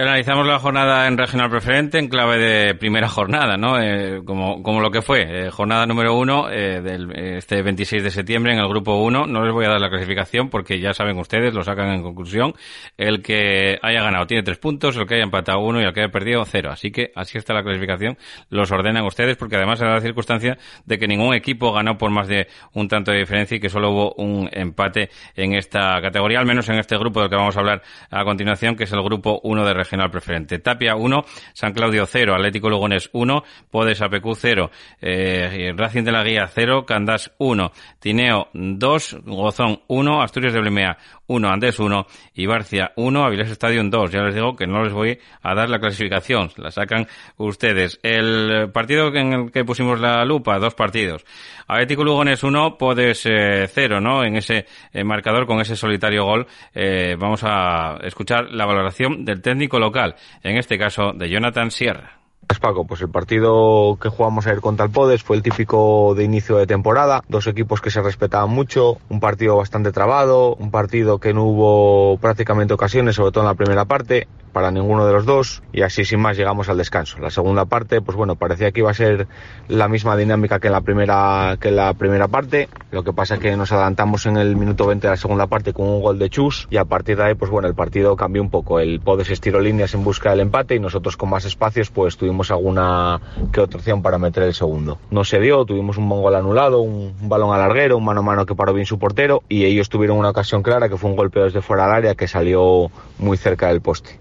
[0.00, 3.82] Analizamos la jornada en regional preferente en clave de primera jornada, ¿no?
[3.82, 5.22] Eh, como, como lo que fue.
[5.46, 9.26] Eh, jornada número uno eh, del este 26 de septiembre en el grupo 1.
[9.26, 12.54] No les voy a dar la clasificación porque ya saben ustedes, lo sacan en conclusión.
[12.96, 16.02] El que haya ganado tiene tres puntos, el que haya empatado uno y el que
[16.02, 16.70] haya perdido cero.
[16.70, 18.16] Así que así está la clasificación.
[18.50, 22.12] Los ordenan ustedes porque además se da la circunstancia de que ningún equipo ganó por
[22.12, 26.38] más de un tanto de diferencia y que solo hubo un empate en esta categoría,
[26.38, 27.82] al menos en este grupo del que vamos a hablar
[28.12, 30.58] a continuación, que es el grupo 1 de regional regional preferente.
[30.58, 31.24] Tapia 1,
[31.54, 34.70] San Claudio 0, Atlético Lugones 1, Podes APQ 0,
[35.00, 40.98] eh, Racing de la Guía 0, Candás 1, Tineo 2, Gozón 1, Asturias de Blemea
[41.26, 44.10] 1, Andés 1 y Barcia 1, Avilés Stadium 2.
[44.10, 47.98] Ya les digo que no les voy a dar la clasificación, la sacan ustedes.
[48.02, 51.24] El partido en el que pusimos la lupa, dos partidos.
[51.68, 54.24] Atlético Lugones 1, Podes 0, ¿no?
[54.24, 56.46] En ese eh, marcador con ese solitario gol.
[56.74, 62.17] Eh, vamos a escuchar la valoración del técnico local, en este caso de Jonathan Sierra.
[62.48, 66.24] Pues Paco, pues el partido que jugamos ayer contra el Podes fue el típico de
[66.24, 71.18] inicio de temporada, dos equipos que se respetaban mucho, un partido bastante trabado, un partido
[71.18, 75.26] que no hubo prácticamente ocasiones, sobre todo en la primera parte, para ninguno de los
[75.26, 77.18] dos y así sin más llegamos al descanso.
[77.18, 79.28] La segunda parte, pues bueno, parecía que iba a ser
[79.68, 82.68] la misma dinámica que en la primera que en la primera parte.
[82.90, 85.72] Lo que pasa es que nos adelantamos en el minuto 20 de la segunda parte
[85.72, 88.42] con un gol de Chus y a partir de ahí, pues bueno, el partido cambió
[88.42, 88.80] un poco.
[88.80, 92.37] El Podes estiró líneas en busca del empate y nosotros con más espacios, pues tuvimos
[92.50, 93.20] alguna
[93.52, 94.98] que otra opción para meter el segundo.
[95.10, 98.46] No se dio, tuvimos un gol anulado, un, balón a larguero, un mano a mano
[98.46, 101.44] que paró bien su portero y ellos tuvieron una ocasión clara que fue un golpeo
[101.44, 104.18] desde fuera del área que salió muy cerca del poste.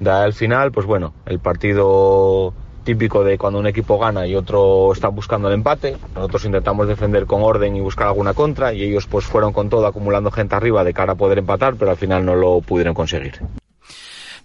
[0.00, 2.52] Ahí al final, pues bueno, el partido
[2.84, 5.96] típico de cuando un equipo gana y otro está buscando el empate.
[6.14, 9.86] Nosotros intentamos defender con orden y buscar alguna contra y ellos pues fueron con todo
[9.86, 13.40] acumulando gente arriba de cara a poder empatar, pero al final no lo pudieron conseguir.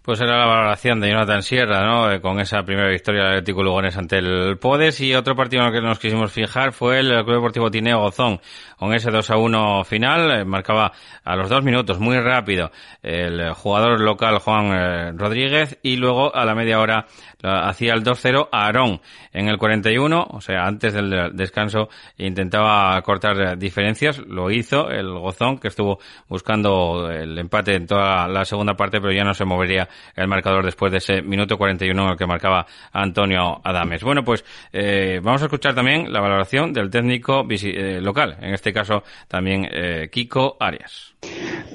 [0.08, 2.10] Pues era la valoración de Jonathan Sierra, ¿no?
[2.10, 5.02] Eh, con esa primera victoria del Atlético Lugones ante el Podes.
[5.02, 8.40] Y otro partido en el que nos quisimos fijar fue el Club Deportivo Tineo Gozón.
[8.78, 10.94] Con ese 2 a 1 final, eh, marcaba
[11.26, 12.72] a los dos minutos, muy rápido,
[13.04, 15.78] el jugador local Juan eh, Rodríguez.
[15.84, 17.06] Y luego a la media hora
[17.44, 19.02] hacía el 2-0 a Aarón.
[19.34, 24.20] En el 41, o sea, antes del descanso, intentaba cortar diferencias.
[24.20, 29.14] Lo hizo el Gozón, que estuvo buscando el empate en toda la segunda parte, pero
[29.14, 32.66] ya no se movería el marcador después de ese minuto 41 en el que marcaba
[32.92, 34.04] Antonio Adames.
[34.04, 38.74] Bueno, pues eh, vamos a escuchar también la valoración del técnico eh, local, en este
[38.74, 41.17] caso también eh, Kiko Arias.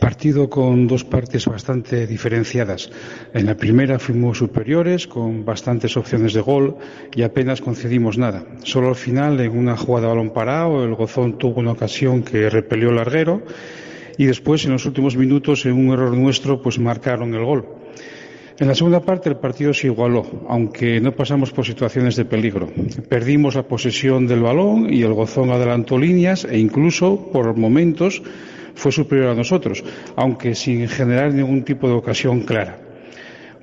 [0.03, 2.91] Partido con dos partes bastante diferenciadas.
[3.35, 6.77] En la primera fuimos superiores con bastantes opciones de gol
[7.15, 8.45] y apenas concedimos nada.
[8.65, 12.51] Solo al final, en una jugada de balón parado, el Gozón tuvo una ocasión que
[12.51, 13.43] repelió el larguero
[14.19, 17.67] y después, en los últimos minutos, en un error nuestro, pues marcaron el gol.
[18.59, 22.69] En la segunda parte el partido se igualó, aunque no pasamos por situaciones de peligro.
[23.09, 28.23] Perdimos la posesión del balón y el Gozón adelantó líneas e incluso, por momentos,
[28.75, 29.85] fue superior a nosotros,
[30.17, 32.79] aunque sin generar ningún tipo de ocasión clara.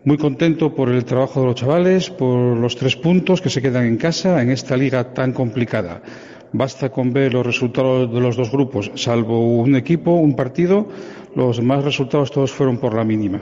[0.05, 3.85] Muy contento por el trabajo de los chavales, por los tres puntos que se quedan
[3.85, 6.01] en casa en esta liga tan complicada.
[6.53, 10.87] Basta con ver los resultados de los dos grupos, salvo un equipo, un partido,
[11.35, 13.41] los demás resultados todos fueron por la mínima.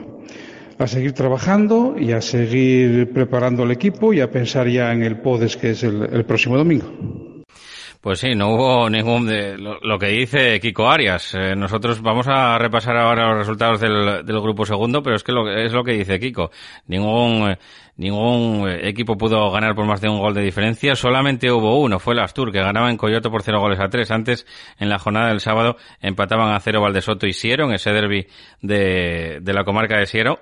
[0.80, 5.21] A seguir trabajando y a seguir preparando el equipo y a pensar ya en el
[5.21, 7.37] PODES que es el, el próximo domingo.
[8.02, 11.34] Pues sí, no hubo ningún de lo, que dice Kiko Arias.
[11.34, 15.32] Eh, nosotros vamos a repasar ahora los resultados del, del grupo segundo, pero es que
[15.32, 16.52] lo, es lo que dice Kiko.
[16.86, 17.58] Ningún eh,
[17.98, 20.96] ningún eh, equipo pudo ganar por más de un gol de diferencia.
[20.96, 24.12] Solamente hubo uno, fue el Astur, que ganaba en Coyoto por cero goles a tres.
[24.12, 24.46] Antes,
[24.80, 28.28] en la jornada del sábado, empataban a cero Valdesoto y Siero en ese derby
[28.62, 30.40] de, de la comarca de Siero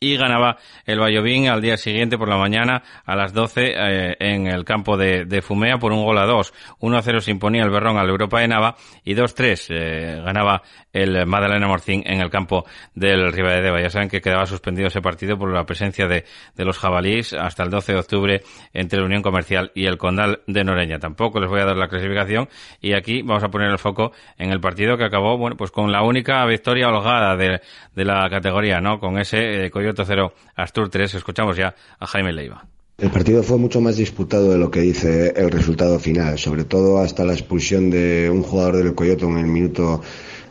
[0.00, 4.46] y ganaba el Vallovín al día siguiente por la mañana a las 12 eh, en
[4.46, 6.52] el campo de, Fumea por un gol a dos.
[6.80, 11.66] 1-0 se imponía el Berrón al Europa de Nava y 2-3 eh, ganaba el Madalena
[11.66, 13.80] Morcín en el campo del Deva.
[13.80, 17.62] Ya saben que quedaba suspendido ese partido por la presencia de, de los jabalíes hasta
[17.62, 20.98] el 12 de octubre entre la Unión Comercial y el Condal de Noreña.
[20.98, 22.48] Tampoco les voy a dar la clasificación
[22.80, 25.92] y aquí vamos a poner el foco en el partido que acabó, bueno, pues con
[25.92, 27.60] la única victoria holgada de,
[27.94, 28.98] de la categoría, ¿no?
[28.98, 31.14] Con ese eh, Coyote 0, Astur 3.
[31.14, 32.66] Escuchamos ya a Jaime Leiva.
[32.98, 36.98] El partido fue mucho más disputado de lo que dice el resultado final, sobre todo
[36.98, 40.02] hasta la expulsión de un jugador del Coyote en el minuto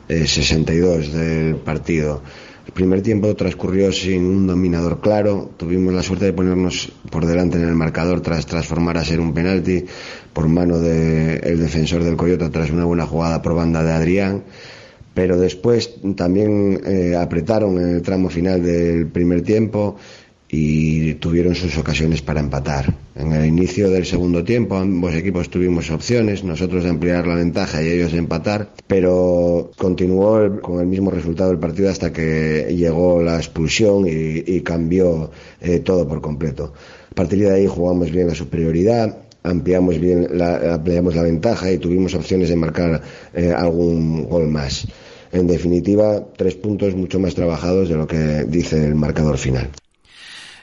[0.09, 2.23] eh, 62 del partido.
[2.65, 5.51] El primer tiempo transcurrió sin un dominador claro.
[5.55, 9.35] Tuvimos la suerte de ponernos por delante en el marcador tras transformar a ser un
[9.35, 9.85] penalti
[10.33, 14.43] por mano del de defensor del Coyote tras una buena jugada por banda de Adrián
[15.17, 19.95] pero después también eh, apretaron en el tramo final del primer tiempo
[20.47, 22.93] y tuvieron sus ocasiones para empatar.
[23.15, 27.81] En el inicio del segundo tiempo ambos equipos tuvimos opciones, nosotros de ampliar la ventaja
[27.81, 33.19] y ellos de empatar, pero continuó con el mismo resultado el partido hasta que llegó
[33.23, 36.73] la expulsión y, cambió eh, todo por completo.
[37.09, 41.79] A partir de ahí jugamos bien la superioridad, ampliamos bien la, ampliamos la ventaja y
[41.79, 43.01] tuvimos opciones de marcar
[43.33, 44.85] eh, algún gol más.
[45.31, 49.69] En definitiva, tres puntos mucho más trabajados de lo que dice el marcador final.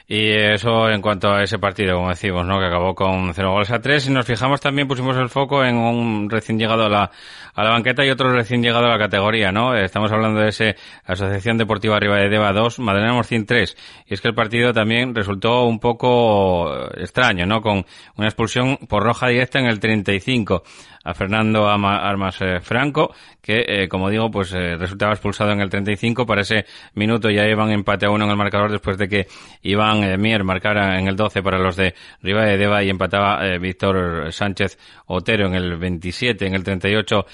[0.07, 2.59] Y eso en cuanto a ese partido, como decimos, ¿no?
[2.59, 4.07] Que acabó con cero goles a tres.
[4.07, 7.11] Y nos fijamos también, pusimos el foco en un recién llegado a la,
[7.55, 9.75] banqueta y otro recién llegado a la categoría, ¿no?
[9.75, 10.75] Estamos hablando de ese
[11.05, 13.75] Asociación Deportiva Arriba de Deva 2, Madalena Morcín 3.
[14.05, 17.61] Y es que el partido también resultó un poco extraño, ¿no?
[17.61, 17.83] Con
[18.15, 20.61] una expulsión por roja directa en el 35
[21.05, 25.69] a Fernando Armas eh, Franco, que, eh, como digo, pues eh, resultaba expulsado en el
[25.69, 26.25] 35.
[26.25, 26.65] Para ese
[26.95, 29.27] minuto ya iban empate a uno en el marcador después de que
[29.61, 34.33] Iván Mier marcara en el 12 para los de Riva de Deva y empataba Víctor
[34.33, 36.47] Sánchez Otero en el 27.
[36.47, 37.25] En el 38,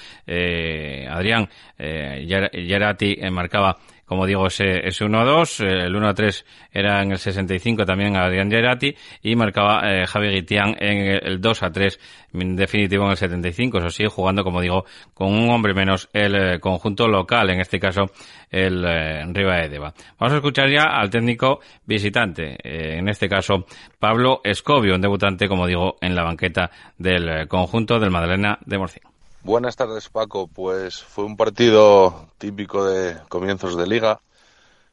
[1.08, 8.16] Adrián Yarati marcaba como digo, ese, ese 1-2, el 1-3 era en el 65 también
[8.16, 11.98] Adrián Gerati y marcaba eh, Javi Guitián en el 2-3
[12.32, 14.84] definitivo en el 75, eso sí, jugando, como digo,
[15.14, 18.10] con un hombre menos el eh, conjunto local, en este caso
[18.50, 19.94] el eh, Riva de Deva.
[20.18, 23.66] Vamos a escuchar ya al técnico visitante, eh, en este caso
[23.98, 28.78] Pablo Escobio, un debutante, como digo, en la banqueta del eh, conjunto del Madalena de
[28.78, 29.11] Morcín.
[29.44, 30.46] Buenas tardes, Paco.
[30.46, 34.20] Pues fue un partido típico de comienzos de liga,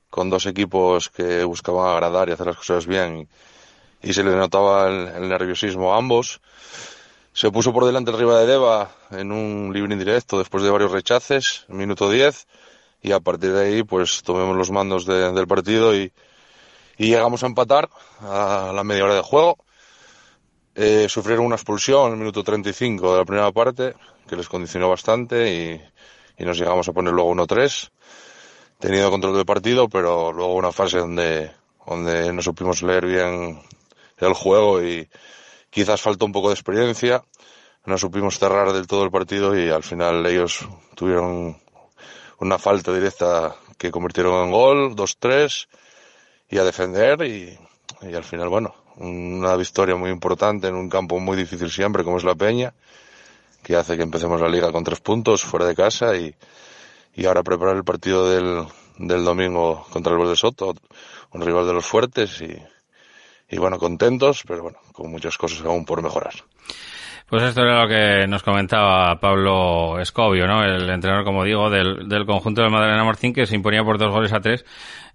[0.10, 3.30] con dos equipos que buscaban agradar y hacer las cosas bien,
[4.02, 6.42] y se le notaba el, nerviosismo a ambos.
[7.32, 11.66] Se puso por delante el de Deva en un libre indirecto después de varios rechaces,
[11.68, 12.48] minuto 10,
[13.04, 16.12] y a partir de ahí pues tomemos los mandos de, del partido y,
[16.98, 17.88] y llegamos a empatar
[18.22, 19.60] a la media hora de juego.
[20.82, 24.88] Eh, sufrieron una expulsión en el minuto 35 de la primera parte, que les condicionó
[24.88, 27.92] bastante y, y nos llegamos a poner luego 1-3,
[28.80, 31.52] teniendo control del partido, pero luego una fase donde,
[31.86, 33.62] donde no supimos leer bien
[34.20, 35.10] el juego y
[35.70, 37.26] quizás faltó un poco de experiencia,
[37.84, 40.66] no supimos cerrar del todo el partido y al final ellos
[40.96, 41.58] tuvieron
[42.40, 45.68] una falta directa que convirtieron en gol, 2-3
[46.48, 47.60] y a defender y,
[48.02, 52.18] y al final, bueno, una victoria muy importante en un campo muy difícil siempre como
[52.18, 52.74] es la Peña
[53.64, 56.34] que hace que empecemos la liga con tres puntos fuera de casa y,
[57.16, 58.66] y ahora preparar el partido del,
[58.98, 60.76] del domingo contra el Verde Soto,
[61.32, 62.58] un rival de los fuertes y,
[63.50, 66.34] y bueno, contentos, pero bueno, con muchas cosas aún por mejorar.
[67.30, 70.64] Pues esto era lo que nos comentaba Pablo Escobio, ¿no?
[70.64, 74.12] El entrenador, como digo, del, del conjunto del Madalena Martín, que se imponía por dos
[74.12, 74.66] goles a tres.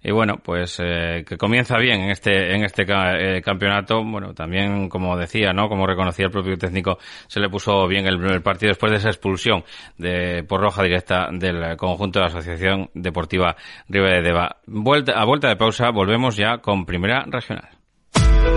[0.01, 4.01] Y bueno, pues eh, que comienza bien en este en este eh, campeonato.
[4.01, 5.67] Bueno, también como decía, ¿no?
[5.67, 9.09] Como reconocía el propio técnico, se le puso bien el primer partido después de esa
[9.09, 9.65] expulsión
[9.97, 13.57] de por roja directa del conjunto de la Asociación Deportiva
[13.89, 14.57] Riva de Deva.
[14.67, 17.84] Vuelta, a vuelta de pausa, volvemos ya con Primera Regional.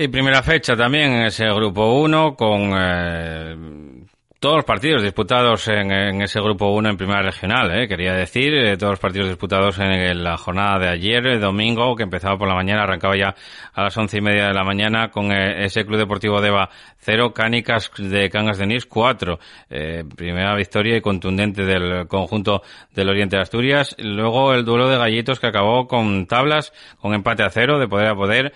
[0.00, 3.56] Y primera fecha también en ese grupo 1 con eh,
[4.40, 8.54] todos los partidos disputados en, en ese grupo 1 en primera regional, eh, quería decir,
[8.54, 12.46] eh, todos los partidos disputados en, la jornada de ayer, el domingo, que empezaba por
[12.46, 13.34] la mañana, arrancaba ya
[13.72, 16.70] a las once y media de la mañana con eh, ese Club Deportivo Deva
[17.00, 19.40] 0, Cánicas de Cangas de Nis 4.
[19.70, 22.62] Eh, primera victoria y contundente del conjunto
[22.94, 23.96] del Oriente de Asturias.
[23.98, 28.08] Luego el duelo de gallitos que acabó con tablas, con empate a cero, de poder
[28.08, 28.52] a poder.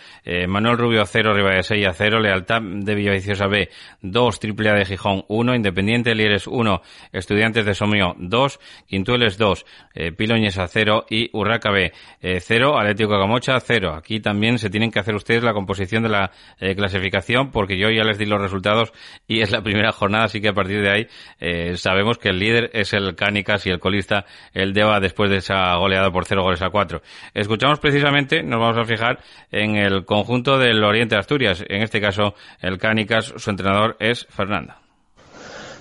[0.49, 3.69] Manuel Rubio 0, Ribadesella a 0, Lealtad de Villaviciosa B
[4.03, 9.65] 2, Triple A de Gijón 1, Independiente Lieres 1, Estudiantes de Somío 2, Quintueles 2,
[9.95, 13.95] eh, Piloñesa 0 y Urraca B 0, Atlético Camocha 0.
[13.95, 17.89] Aquí también se tienen que hacer ustedes la composición de la eh, clasificación porque yo
[17.89, 18.93] ya les di los resultados
[19.27, 21.07] y es la primera jornada, así que a partir de ahí
[21.41, 25.39] eh, sabemos que el líder es el Cánicas y el colista el Deva después de
[25.39, 27.01] esa goleada por 0 goles a 4.
[27.33, 29.21] Escuchamos precisamente, nos vamos a fijar
[29.51, 34.27] en el conjunto del Oriente de Asturias, en este caso el Cánicas, su entrenador es
[34.29, 34.82] Fernanda.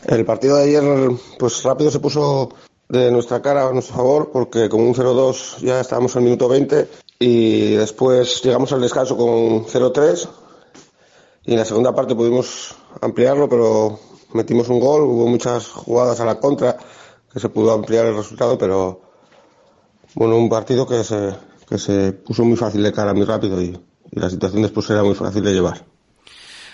[0.07, 0.83] El partido de ayer,
[1.37, 2.49] pues rápido se puso
[2.89, 6.49] de nuestra cara a nuestro favor, porque con un 0-2 ya estábamos en el minuto
[6.49, 6.89] 20
[7.19, 10.27] y después llegamos al descanso con 0-3
[11.45, 13.99] y en la segunda parte pudimos ampliarlo, pero
[14.33, 16.77] metimos un gol, hubo muchas jugadas a la contra
[17.31, 19.01] que se pudo ampliar el resultado, pero
[20.15, 21.33] bueno, un partido que se,
[21.69, 23.79] que se puso muy fácil de cara muy rápido y,
[24.11, 25.90] y la situación después era muy fácil de llevar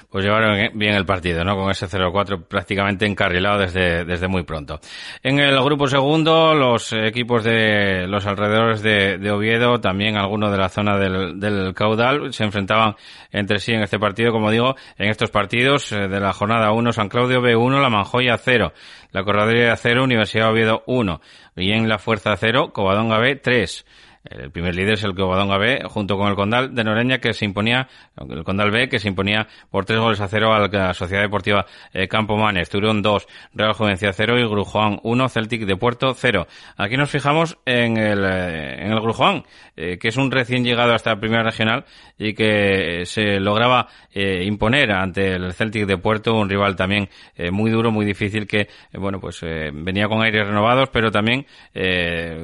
[0.10, 1.56] pues llevaron bien el partido, ¿no?
[1.56, 4.80] Con ese 0-4 prácticamente encarrilado desde, desde muy pronto.
[5.22, 10.58] En el grupo segundo, los equipos de los alrededores de, de Oviedo, también algunos de
[10.58, 12.96] la zona del, del, caudal, se enfrentaban
[13.32, 16.94] entre sí en este partido, como digo, en estos partidos eh, de la jornada 1,
[16.94, 18.72] San Claudio B1, La Manjoya 0,
[19.12, 21.22] La Corradería 0, Universidad de Oviedo 1,
[21.58, 23.86] y en la Fuerza 0, Covadonga B 3.
[24.30, 27.46] El primer líder es el Covadonga B, junto con el Condal de Noreña, que se
[27.46, 31.24] imponía, el Condal B, que se imponía por tres goles a cero a la Sociedad
[31.24, 36.14] Deportiva eh, Campo Manes, Turón 2, Real Juvencia 0 y Grujuan 1, Celtic de Puerto
[36.14, 36.48] 0.
[36.78, 39.44] Aquí nos fijamos en el, eh, en el Grujuan,
[39.80, 41.86] eh, que es un recién llegado hasta la primera regional
[42.18, 47.52] y que se lograba eh, imponer ante el Celtic de Puerto, un rival también eh,
[47.52, 51.46] muy duro, muy difícil, que, bueno, pues venía con aires renovados, pero también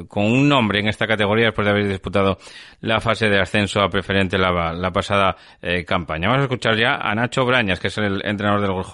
[0.08, 2.38] con un nombre en esta categoría después de habéis disputado
[2.82, 6.28] la fase de ascenso a preferente la, pasada eh, campaña.
[6.28, 8.86] Vamos a escuchar ya a Nacho Brañas, que es el entrenador del Gol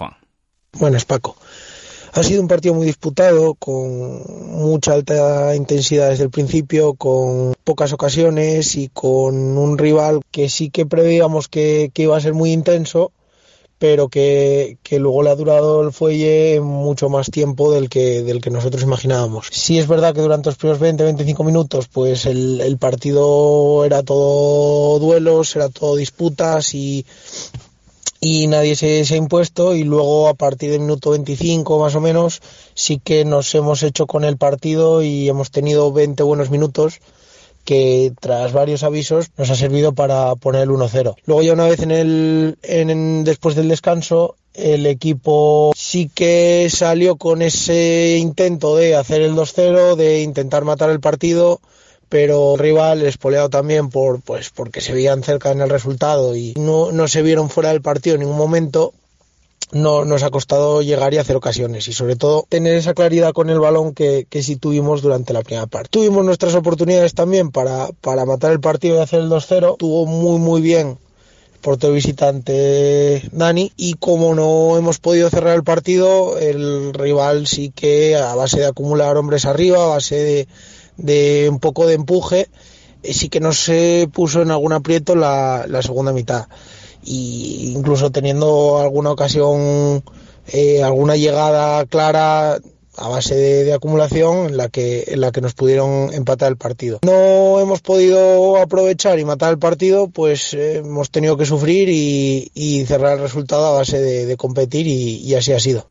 [0.72, 1.36] Buenas, Paco.
[2.12, 7.92] Ha sido un partido muy disputado, con mucha alta intensidad desde el principio, con pocas
[7.92, 13.12] ocasiones y con un rival que sí que preveíamos que, iba a ser muy intenso,
[13.80, 18.50] pero que, luego le ha durado el fuelle mucho más tiempo del que, del que
[18.50, 19.48] nosotros imaginábamos.
[19.50, 24.98] Sí es verdad que durante los primeros 20-25 minutos pues el, el, partido era todo
[24.98, 27.06] duelos, era todo disputas y,
[28.20, 32.42] y nadie se, ha impuesto y luego a partir del minuto 25 más o menos
[32.74, 37.00] sí que nos hemos hecho con el partido y hemos tenido 20 buenos minutos
[37.64, 41.14] que tras varios avisos nos ha servido para poner el 1-0.
[41.26, 47.16] Luego ya una vez en el en, después del descanso el equipo sí que salió
[47.16, 51.60] con ese intento de hacer el 2-0, de intentar matar el partido
[52.08, 56.90] pero rival espoleado también por pues porque se veían cerca en el resultado y no,
[56.90, 58.92] no se vieron fuera del partido en ningún momento
[59.72, 63.50] no nos ha costado llegar y hacer ocasiones y sobre todo tener esa claridad con
[63.50, 65.90] el balón que, que sí tuvimos durante la primera parte.
[65.90, 69.76] Tuvimos nuestras oportunidades también para, para matar el partido y hacer el 2-0.
[69.78, 70.98] Tuvo muy muy bien
[71.60, 78.16] portero visitante Dani y como no hemos podido cerrar el partido el rival sí que
[78.16, 80.48] a base de acumular hombres arriba, a base de
[80.96, 82.48] de un poco de empuje,
[83.02, 83.70] eh, sí que nos
[84.12, 86.46] puso en algún aprieto la segunda mitad.
[87.04, 90.02] Y incluso teniendo alguna ocasión,
[90.48, 92.58] eh, alguna llegada clara
[92.96, 96.98] a base de, acumulación en la que en la que nos pudieron empatar el partido.
[97.02, 102.84] No hemos podido aprovechar y matar el partido, pues eh, hemos tenido que sufrir y,
[102.86, 105.88] cerrar el resultado a base de, competir y así ha sido.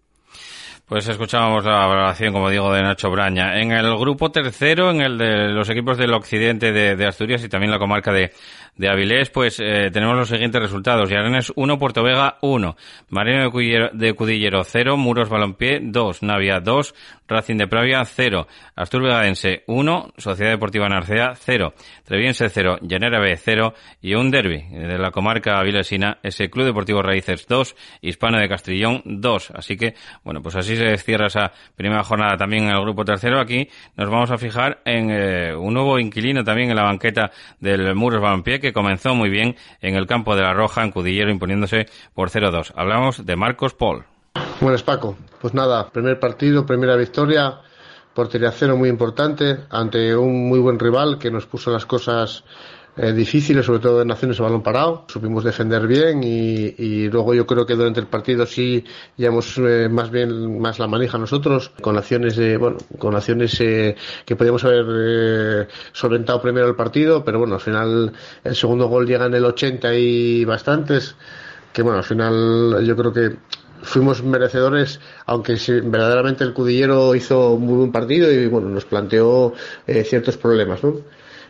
[0.90, 3.62] Pues escuchábamos la valoración, como digo, de Nacho Braña.
[3.62, 7.70] En el grupo tercero, en el de los equipos del occidente de, Asturias y también
[7.70, 8.32] la comarca de,
[8.80, 11.10] de Avilés, pues eh, tenemos los siguientes resultados.
[11.10, 12.78] Llarenes 1, Puerto Vega 1,
[13.10, 13.52] Marino
[13.92, 16.96] de Cudillero 0, Muros Balompié 2, Navia 2,
[17.28, 21.74] Racing de Pravia 0, Astur Vegadense 1, Sociedad Deportiva Narcea 0,
[22.06, 27.02] Treviense 0, Llanera B 0 y un derby de la comarca avilesina, ese Club Deportivo
[27.02, 29.52] Raíces 2, Hispana de Castrillón 2.
[29.56, 33.42] Así que, bueno, pues así se cierra esa primera jornada también en el grupo tercero.
[33.42, 33.68] Aquí
[33.98, 38.22] nos vamos a fijar en eh, un nuevo inquilino también en la banqueta del Muros
[38.22, 42.30] Balompié que comenzó muy bien en el campo de la Roja en Cudillero imponiéndose por
[42.30, 42.74] 0-2.
[42.76, 44.06] Hablamos de Marcos Paul.
[44.62, 47.60] Buenas Paco, pues nada, primer partido, primera victoria,
[48.14, 52.44] portería cero muy importante ante un muy buen rival que nos puso las cosas
[52.98, 55.06] eh, difíciles, sobre todo en acciones a balón parado.
[55.08, 58.84] Supimos defender bien y, luego yo creo que durante el partido sí
[59.16, 63.96] llevamos eh, más bien más la manija nosotros con acciones de, bueno, con acciones eh,
[64.26, 68.12] que podíamos haber solventado primero el partido, pero bueno, al final
[68.44, 71.16] el segundo gol llega en el 80 y bastantes
[71.72, 73.38] que bueno, al final yo creo que
[73.82, 79.54] fuimos merecedores, aunque verdaderamente el Cudillero hizo muy buen partido y bueno, nos planteó
[80.04, 80.96] ciertos problemas, ¿no?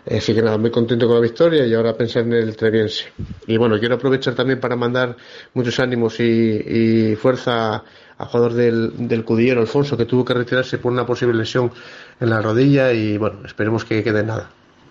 [0.10, 3.05] Así que nada, muy contento con la victoria y ahora pensar en el Treviense.
[3.45, 5.16] Y bueno, quiero aprovechar también para mandar
[5.53, 7.84] muchos ánimos y, fuerza
[8.18, 11.72] al jugador del, del Cudillero, Alfonso, que tuvo que retirarse por una posible lesión
[12.20, 14.49] en la rodilla y bueno, esperemos que quede nada.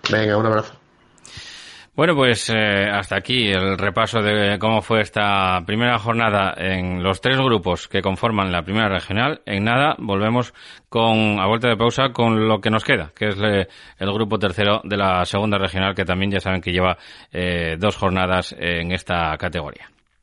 [0.09, 0.73] Venga, un abrazo.
[1.99, 7.19] Bueno, pues eh, hasta aquí el repaso de cómo fue esta primera jornada en los
[7.19, 9.41] tres grupos que conforman la primera regional.
[9.45, 10.53] En nada, volvemos
[10.87, 14.79] con, a vuelta de pausa, con lo que nos queda, que es el grupo tercero
[14.85, 16.97] de la segunda regional, que también ya saben que lleva
[17.33, 19.89] eh, dos jornadas en esta categoría.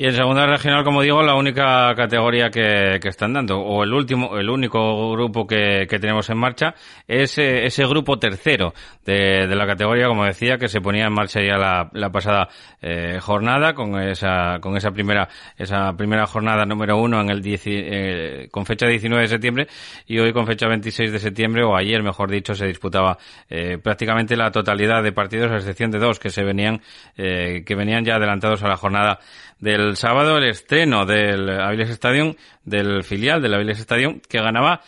[0.00, 4.38] Y en segunda regional, como digo, la única categoría que, están dando, o el último,
[4.38, 6.72] el único grupo que, que tenemos en marcha,
[7.08, 8.72] es eh, ese grupo tercero
[9.04, 11.58] de, la categoría, como decía, que se ponía en marcha ya
[11.92, 12.48] la, pasada
[12.80, 18.48] eh, jornada, con esa, con esa primera, esa primera jornada número uno en el eh,
[18.52, 19.66] con fecha 19 de septiembre,
[20.06, 23.18] y hoy con fecha 26 de septiembre, o ayer, mejor dicho, se disputaba
[23.50, 26.82] eh, prácticamente la totalidad de partidos, a excepción de dos que se venían,
[27.16, 29.18] que venían ya adelantados a la jornada
[29.60, 32.34] del sábado el estreno del Aviles Stadium,
[32.64, 34.82] del filial del Aviles Stadium, que ganaba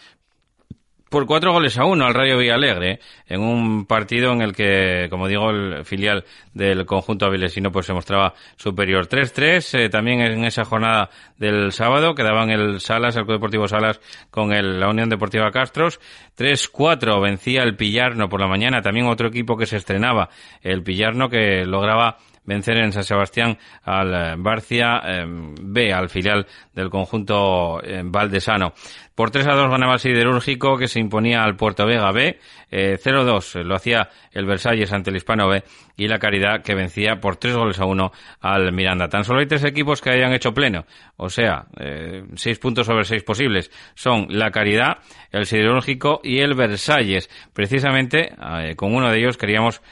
[1.11, 5.27] por cuatro goles a uno al Rayo Villalegre, en un partido en el que, como
[5.27, 6.25] digo, el filial
[6.55, 9.09] del conjunto avilesino pues se mostraba superior.
[9.09, 14.01] 3-3, eh, también en esa jornada del sábado, quedaban el Salas, el Club Deportivo Salas,
[14.31, 15.99] con el, la Unión Deportiva Castros.
[16.39, 20.29] 3-4 vencía el Pillarno por la mañana, también otro equipo que se estrenaba,
[20.63, 22.19] el Pillarno que lograba
[22.51, 26.45] vencer en San Sebastián al eh, Barcia eh, B, al filial
[26.75, 28.73] del conjunto eh, valdesano.
[29.15, 32.39] Por 3 a 2 ganaba el Siderúrgico que se imponía al Puerto Vega B.
[32.71, 35.63] 0-2 lo hacía el Versalles ante el Hispano B
[35.97, 39.09] y la Caridad que vencía por 3 goles a 1 al Miranda.
[39.09, 40.87] Tan solo hay tres equipos que hayan hecho pleno,
[41.17, 41.67] o sea,
[42.35, 43.71] 6 puntos sobre 6 posibles.
[43.95, 44.99] Son la Caridad,
[45.33, 47.29] el Siderúrgico y el Versalles.
[47.53, 48.33] Precisamente
[48.77, 49.83] con uno de ellos queríamos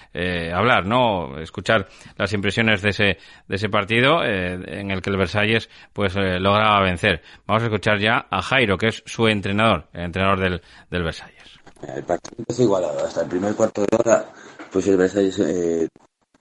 [0.55, 1.39] hablar, ¿no?
[1.41, 6.81] Escuchar las impresiones de ese, de ese partido en el que el Versalles pues lograba
[6.83, 7.23] vencer.
[7.47, 11.43] Vamos a escuchar ya a Jairo, que es su entrenador, el entrenador del, del Versalles.
[11.83, 13.05] El partido empezó igualado.
[13.05, 14.27] Hasta el primer cuarto de hora,
[14.73, 15.89] pues el Versalles eh,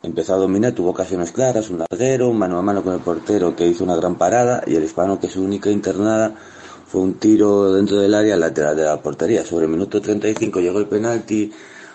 [0.02, 3.68] empezó a dominar, tuvo ocasiones claras, un larguero, mano a mano con el portero que
[3.68, 6.34] hizo una gran parada y el hispano, que su única internada,
[6.88, 9.44] fue un tiro dentro del área lateral de la portería.
[9.44, 11.52] Sobre el minuto 35 llegó el penalti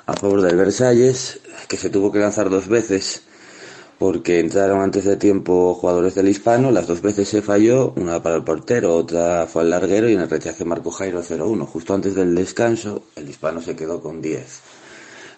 [0.07, 3.23] a favor del Versalles, que se tuvo que lanzar dos veces
[4.03, 8.35] porque entraron antes de tiempo jugadores del hispano, las dos veces se falló, una para
[8.35, 11.65] el portero, otra fue al larguero y en el rechace marcó Jairo 0-1.
[11.67, 14.61] Justo antes del descanso, el hispano se quedó con 10.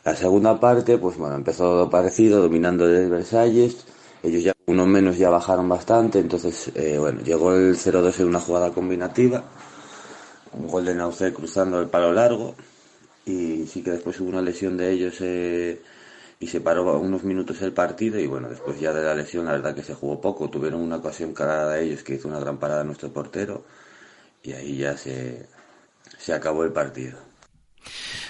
[0.04, 3.84] La segunda parte, pues bueno, empezó parecido, dominando el Versalles.
[4.22, 8.40] Ellos ya, uno menos, ya bajaron bastante, entonces, eh, bueno, llegó el 0-2 en una
[8.40, 9.44] jugada combinativa,
[10.54, 12.54] un gol de Nauce cruzando el palo largo,
[13.26, 15.16] y sí que después hubo una lesión de ellos.
[15.20, 15.82] Eh,
[16.40, 19.52] y se paró unos minutos el partido y bueno, después ya de la lesión la
[19.52, 22.58] verdad que se jugó poco, tuvieron una ocasión clara de ellos que hizo una gran
[22.58, 23.64] parada nuestro portero
[24.42, 25.48] y ahí ya se,
[26.18, 27.18] se acabó el partido.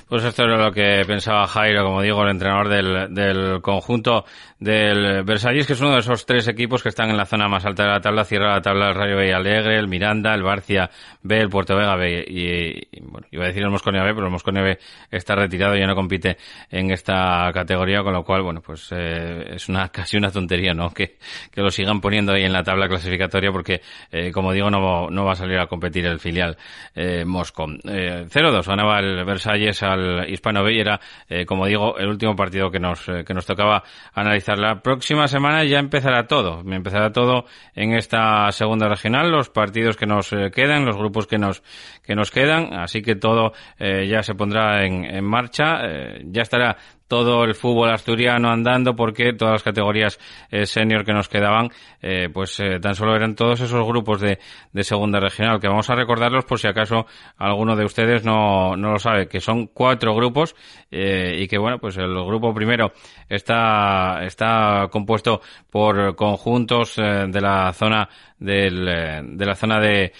[0.08, 4.24] Pues esto era lo que pensaba Jairo, como digo, el entrenador del, del conjunto
[4.58, 7.64] del Versalles, que es uno de esos tres equipos que están en la zona más
[7.66, 10.90] alta de la tabla, cierra la tabla el Rayo Alegre, el Miranda, el Barcia
[11.22, 14.32] B, el Puerto Vega B y, bueno, iba a decir el Mosconia B, pero el
[14.32, 14.78] Mosconia B
[15.10, 16.38] está retirado y ya no compite
[16.70, 20.90] en esta categoría, con lo cual, bueno, pues eh, es una casi una tontería, ¿no?
[20.90, 21.16] Que,
[21.50, 25.24] que lo sigan poniendo ahí en la tabla clasificatoria porque, eh, como digo, no, no
[25.24, 26.56] va a salir a competir el filial
[26.94, 27.64] eh, Moscú.
[27.64, 29.82] 0-2 ganaba el Versalles
[30.28, 31.00] Hispano B era,
[31.46, 33.82] como digo, el último partido que nos, que nos tocaba
[34.12, 36.60] analizar la próxima semana ya empezará todo.
[36.60, 41.38] Empezará todo en esta segunda regional, los partidos que nos eh, quedan, los grupos que
[41.38, 41.62] nos,
[42.02, 42.74] que nos quedan.
[42.74, 45.80] Así que todo eh, ya se pondrá en, en marcha.
[45.84, 46.76] Eh, ya estará
[47.14, 50.18] todo el fútbol asturiano andando porque todas las categorías
[50.50, 51.68] eh, senior que nos quedaban
[52.02, 54.40] eh, pues eh, tan solo eran todos esos grupos de,
[54.72, 57.06] de, segunda regional que vamos a recordarlos por si acaso
[57.36, 60.56] alguno de ustedes no, no lo sabe que son cuatro grupos
[60.90, 62.90] eh, y que bueno pues el grupo primero
[63.28, 65.40] está está compuesto
[65.70, 68.08] por conjuntos de la zona
[68.40, 70.12] del, de la zona de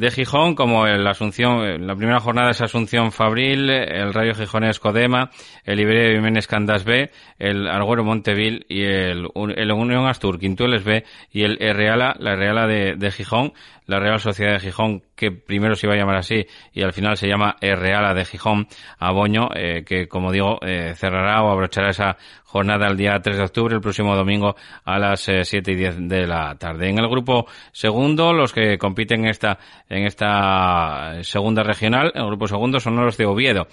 [0.00, 5.28] de Gijón, como el Asunción, la primera jornada es Asunción Fabril, el Rayo Gijones Codema,
[5.62, 11.04] el Iberia Jiménez Candas B, el Arguero Monteville y el, el Unión Astur Quintueles B
[11.30, 13.52] y el Reala, la Reala de, de Gijón,
[13.84, 17.18] la Real Sociedad de Gijón, que primero se iba a llamar así y al final
[17.18, 22.16] se llama Reala de Gijón, Aboño, eh, que como digo, eh, cerrará o abrochará esa
[22.50, 26.26] jornada el día 3 de octubre, el próximo domingo a las 7 y 10 de
[26.26, 26.88] la tarde.
[26.88, 32.48] En el grupo segundo, los que compiten en esta, en esta segunda regional, el grupo
[32.48, 33.68] segundo son los de Oviedo.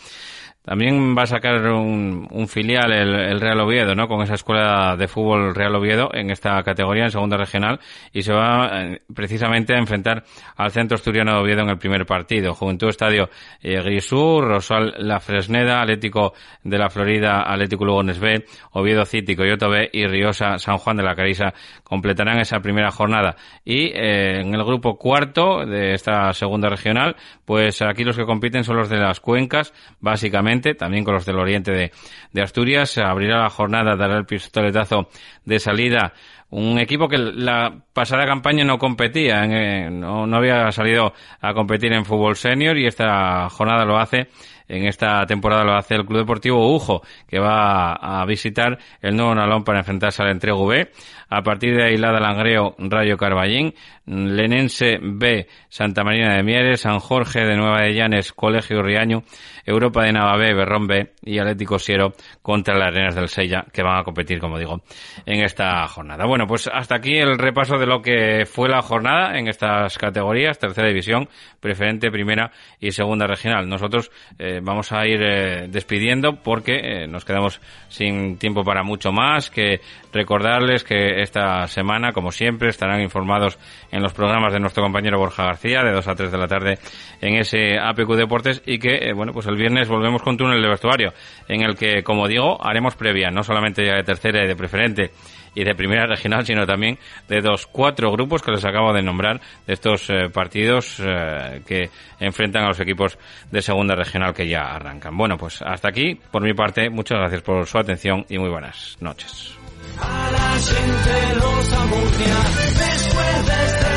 [0.68, 4.09] También va a sacar un, filial el, Real Oviedo, ¿no?
[4.09, 7.80] Con esa escuela de fútbol Real Oviedo en esta categoría, en segunda regional,
[8.11, 10.26] y se va eh, precisamente a enfrentar
[10.57, 12.53] al Centro Asturiano de Oviedo en el primer partido.
[12.53, 13.30] Juventud Estadio
[13.61, 16.34] eh, Rosal La Fresneda, Atlético
[16.65, 18.43] de la Florida, Atlético Lugones B,
[18.74, 21.53] Oviedo City, Coyoto B y Riosa San Juan de la Carisa
[21.86, 23.38] completarán esa primera jornada.
[23.63, 27.15] Y eh, en el grupo cuarto de esta segunda regional,
[27.45, 31.39] pues aquí los que compiten son los de las cuencas, básicamente también con los del
[31.39, 31.91] oriente de,
[32.32, 32.97] de Asturias.
[32.97, 35.10] Abrirá la jornada, dará el pistoletazo
[35.45, 36.14] de salida
[36.49, 41.91] un equipo que la pasada campaña no competía, eh, no, no, había salido a competir
[41.91, 44.30] en fútbol senior y esta jornada lo hace
[44.68, 49.34] en esta temporada lo hace el Club Deportivo Ujo, que va a visitar el nuevo
[49.34, 50.91] Nalón para enfrentarse al Entrego B.
[51.30, 53.73] A partir de Ailada Langreo, Rayo Carballín,
[54.05, 59.23] Lenense B, Santa Marina de Mieres, San Jorge de Nueva de Llanes, Colegio Riaño,
[59.65, 63.84] Europa de Nava B, Berrón B y Atlético Siero contra las Arenas del Sella, que
[63.84, 64.82] van a competir, como digo,
[65.25, 66.25] en esta jornada.
[66.25, 70.57] Bueno, pues hasta aquí el repaso de lo que fue la jornada en estas categorías,
[70.57, 71.28] tercera división,
[71.59, 73.67] preferente, primera y segunda regional.
[73.67, 74.09] Nosotros
[74.39, 77.59] eh, vamos a ir eh, despidiendo porque eh, nos quedamos
[77.89, 79.82] sin tiempo para mucho más, que
[80.13, 83.57] recordarles que esta semana, como siempre, estarán informados
[83.91, 86.80] en los programas de nuestro compañero Borja García de 2 a 3 de la tarde
[87.22, 91.13] en ese APQ Deportes y que, bueno, pues el viernes volvemos con túnel de vestuario
[91.47, 95.11] en el que, como digo, haremos previa, no solamente ya de tercera y de preferente,
[95.57, 99.41] y de primera regional, sino también de los cuatro grupos que les acabo de nombrar
[99.65, 101.89] de estos eh, partidos eh, que
[102.20, 103.18] enfrentan a los equipos
[103.49, 105.18] de segunda regional que ya arrancan.
[105.18, 108.97] Bueno, pues hasta aquí, por mi parte, muchas gracias por su atención y muy buenas
[108.99, 109.57] noches.
[109.99, 112.35] A la gente los amurtia,
[112.77, 113.97] después de este...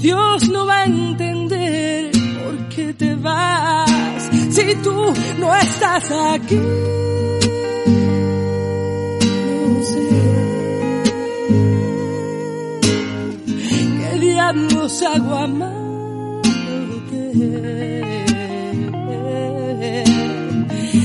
[0.00, 2.10] Dios no va a entender
[2.42, 4.30] por qué te vas.
[4.50, 6.56] Si tú no estás aquí.
[9.66, 10.08] No sé
[13.98, 16.40] qué diablos hago amándote.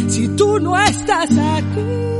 [0.08, 2.15] Si tú no estás aquí,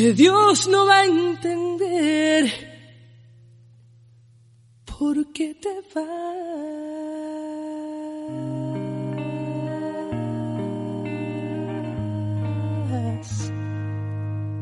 [0.00, 2.50] que Dios no va a entender
[4.86, 6.20] por qué te vas.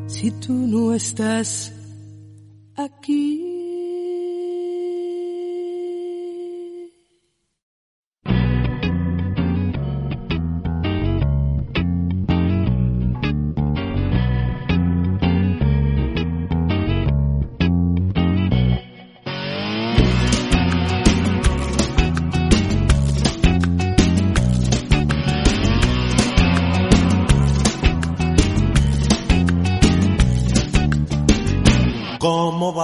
[0.08, 1.72] Si tú no estás
[2.74, 3.57] aquí.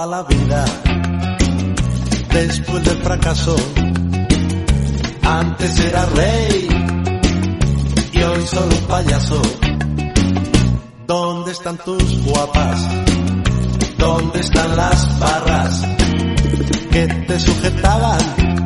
[0.05, 0.65] ¿Cómo va la vida
[2.31, 3.55] después del fracaso?
[5.23, 6.67] Antes era rey
[8.13, 9.41] y hoy solo payaso.
[11.07, 12.87] ¿Dónde están tus guapas?
[13.97, 15.81] ¿Dónde están las barras
[16.91, 18.64] que te sujetaban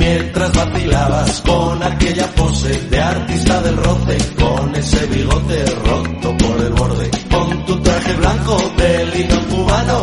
[0.00, 6.72] mientras vacilabas con aquella pose de artista del roce, con ese bigote roto por el
[6.72, 10.02] borde, con tu traje blanco de lino cubano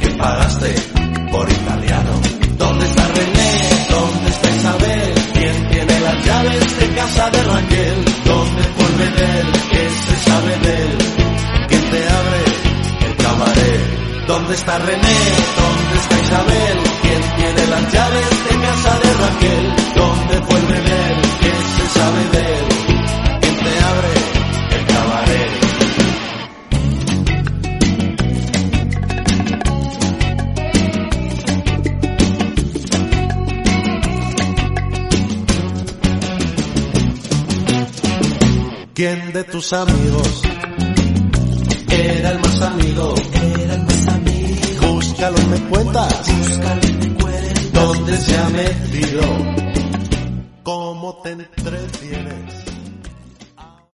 [0.00, 0.74] que pagaste
[1.32, 2.12] por italiano?
[2.56, 3.50] ¿Dónde está René?
[3.90, 5.14] ¿Dónde está Isabel?
[5.34, 8.04] ¿Quién tiene las llaves de casa de Raquel?
[8.24, 9.46] ¿Dónde fue el Bedel?
[9.72, 11.15] ¿Qué se sabe de él?
[14.26, 15.16] ¿Dónde está René?
[15.56, 16.78] ¿Dónde está Isabel?
[17.02, 19.74] ¿Quién tiene las llaves de casa de Raquel?
[19.94, 21.22] ¿Dónde fue el Bedel?
[21.40, 22.66] ¿Qué se sabe de él?
[23.40, 24.12] ¿Quién te abre
[24.76, 25.52] el cabaret?
[38.94, 40.42] ¿Quién de tus amigos
[41.88, 43.14] era el más amigo?
[45.16, 45.36] Búscalo.
[45.36, 46.26] Búscalo, me cuentas.
[47.72, 49.65] ¿Dónde se ha metido?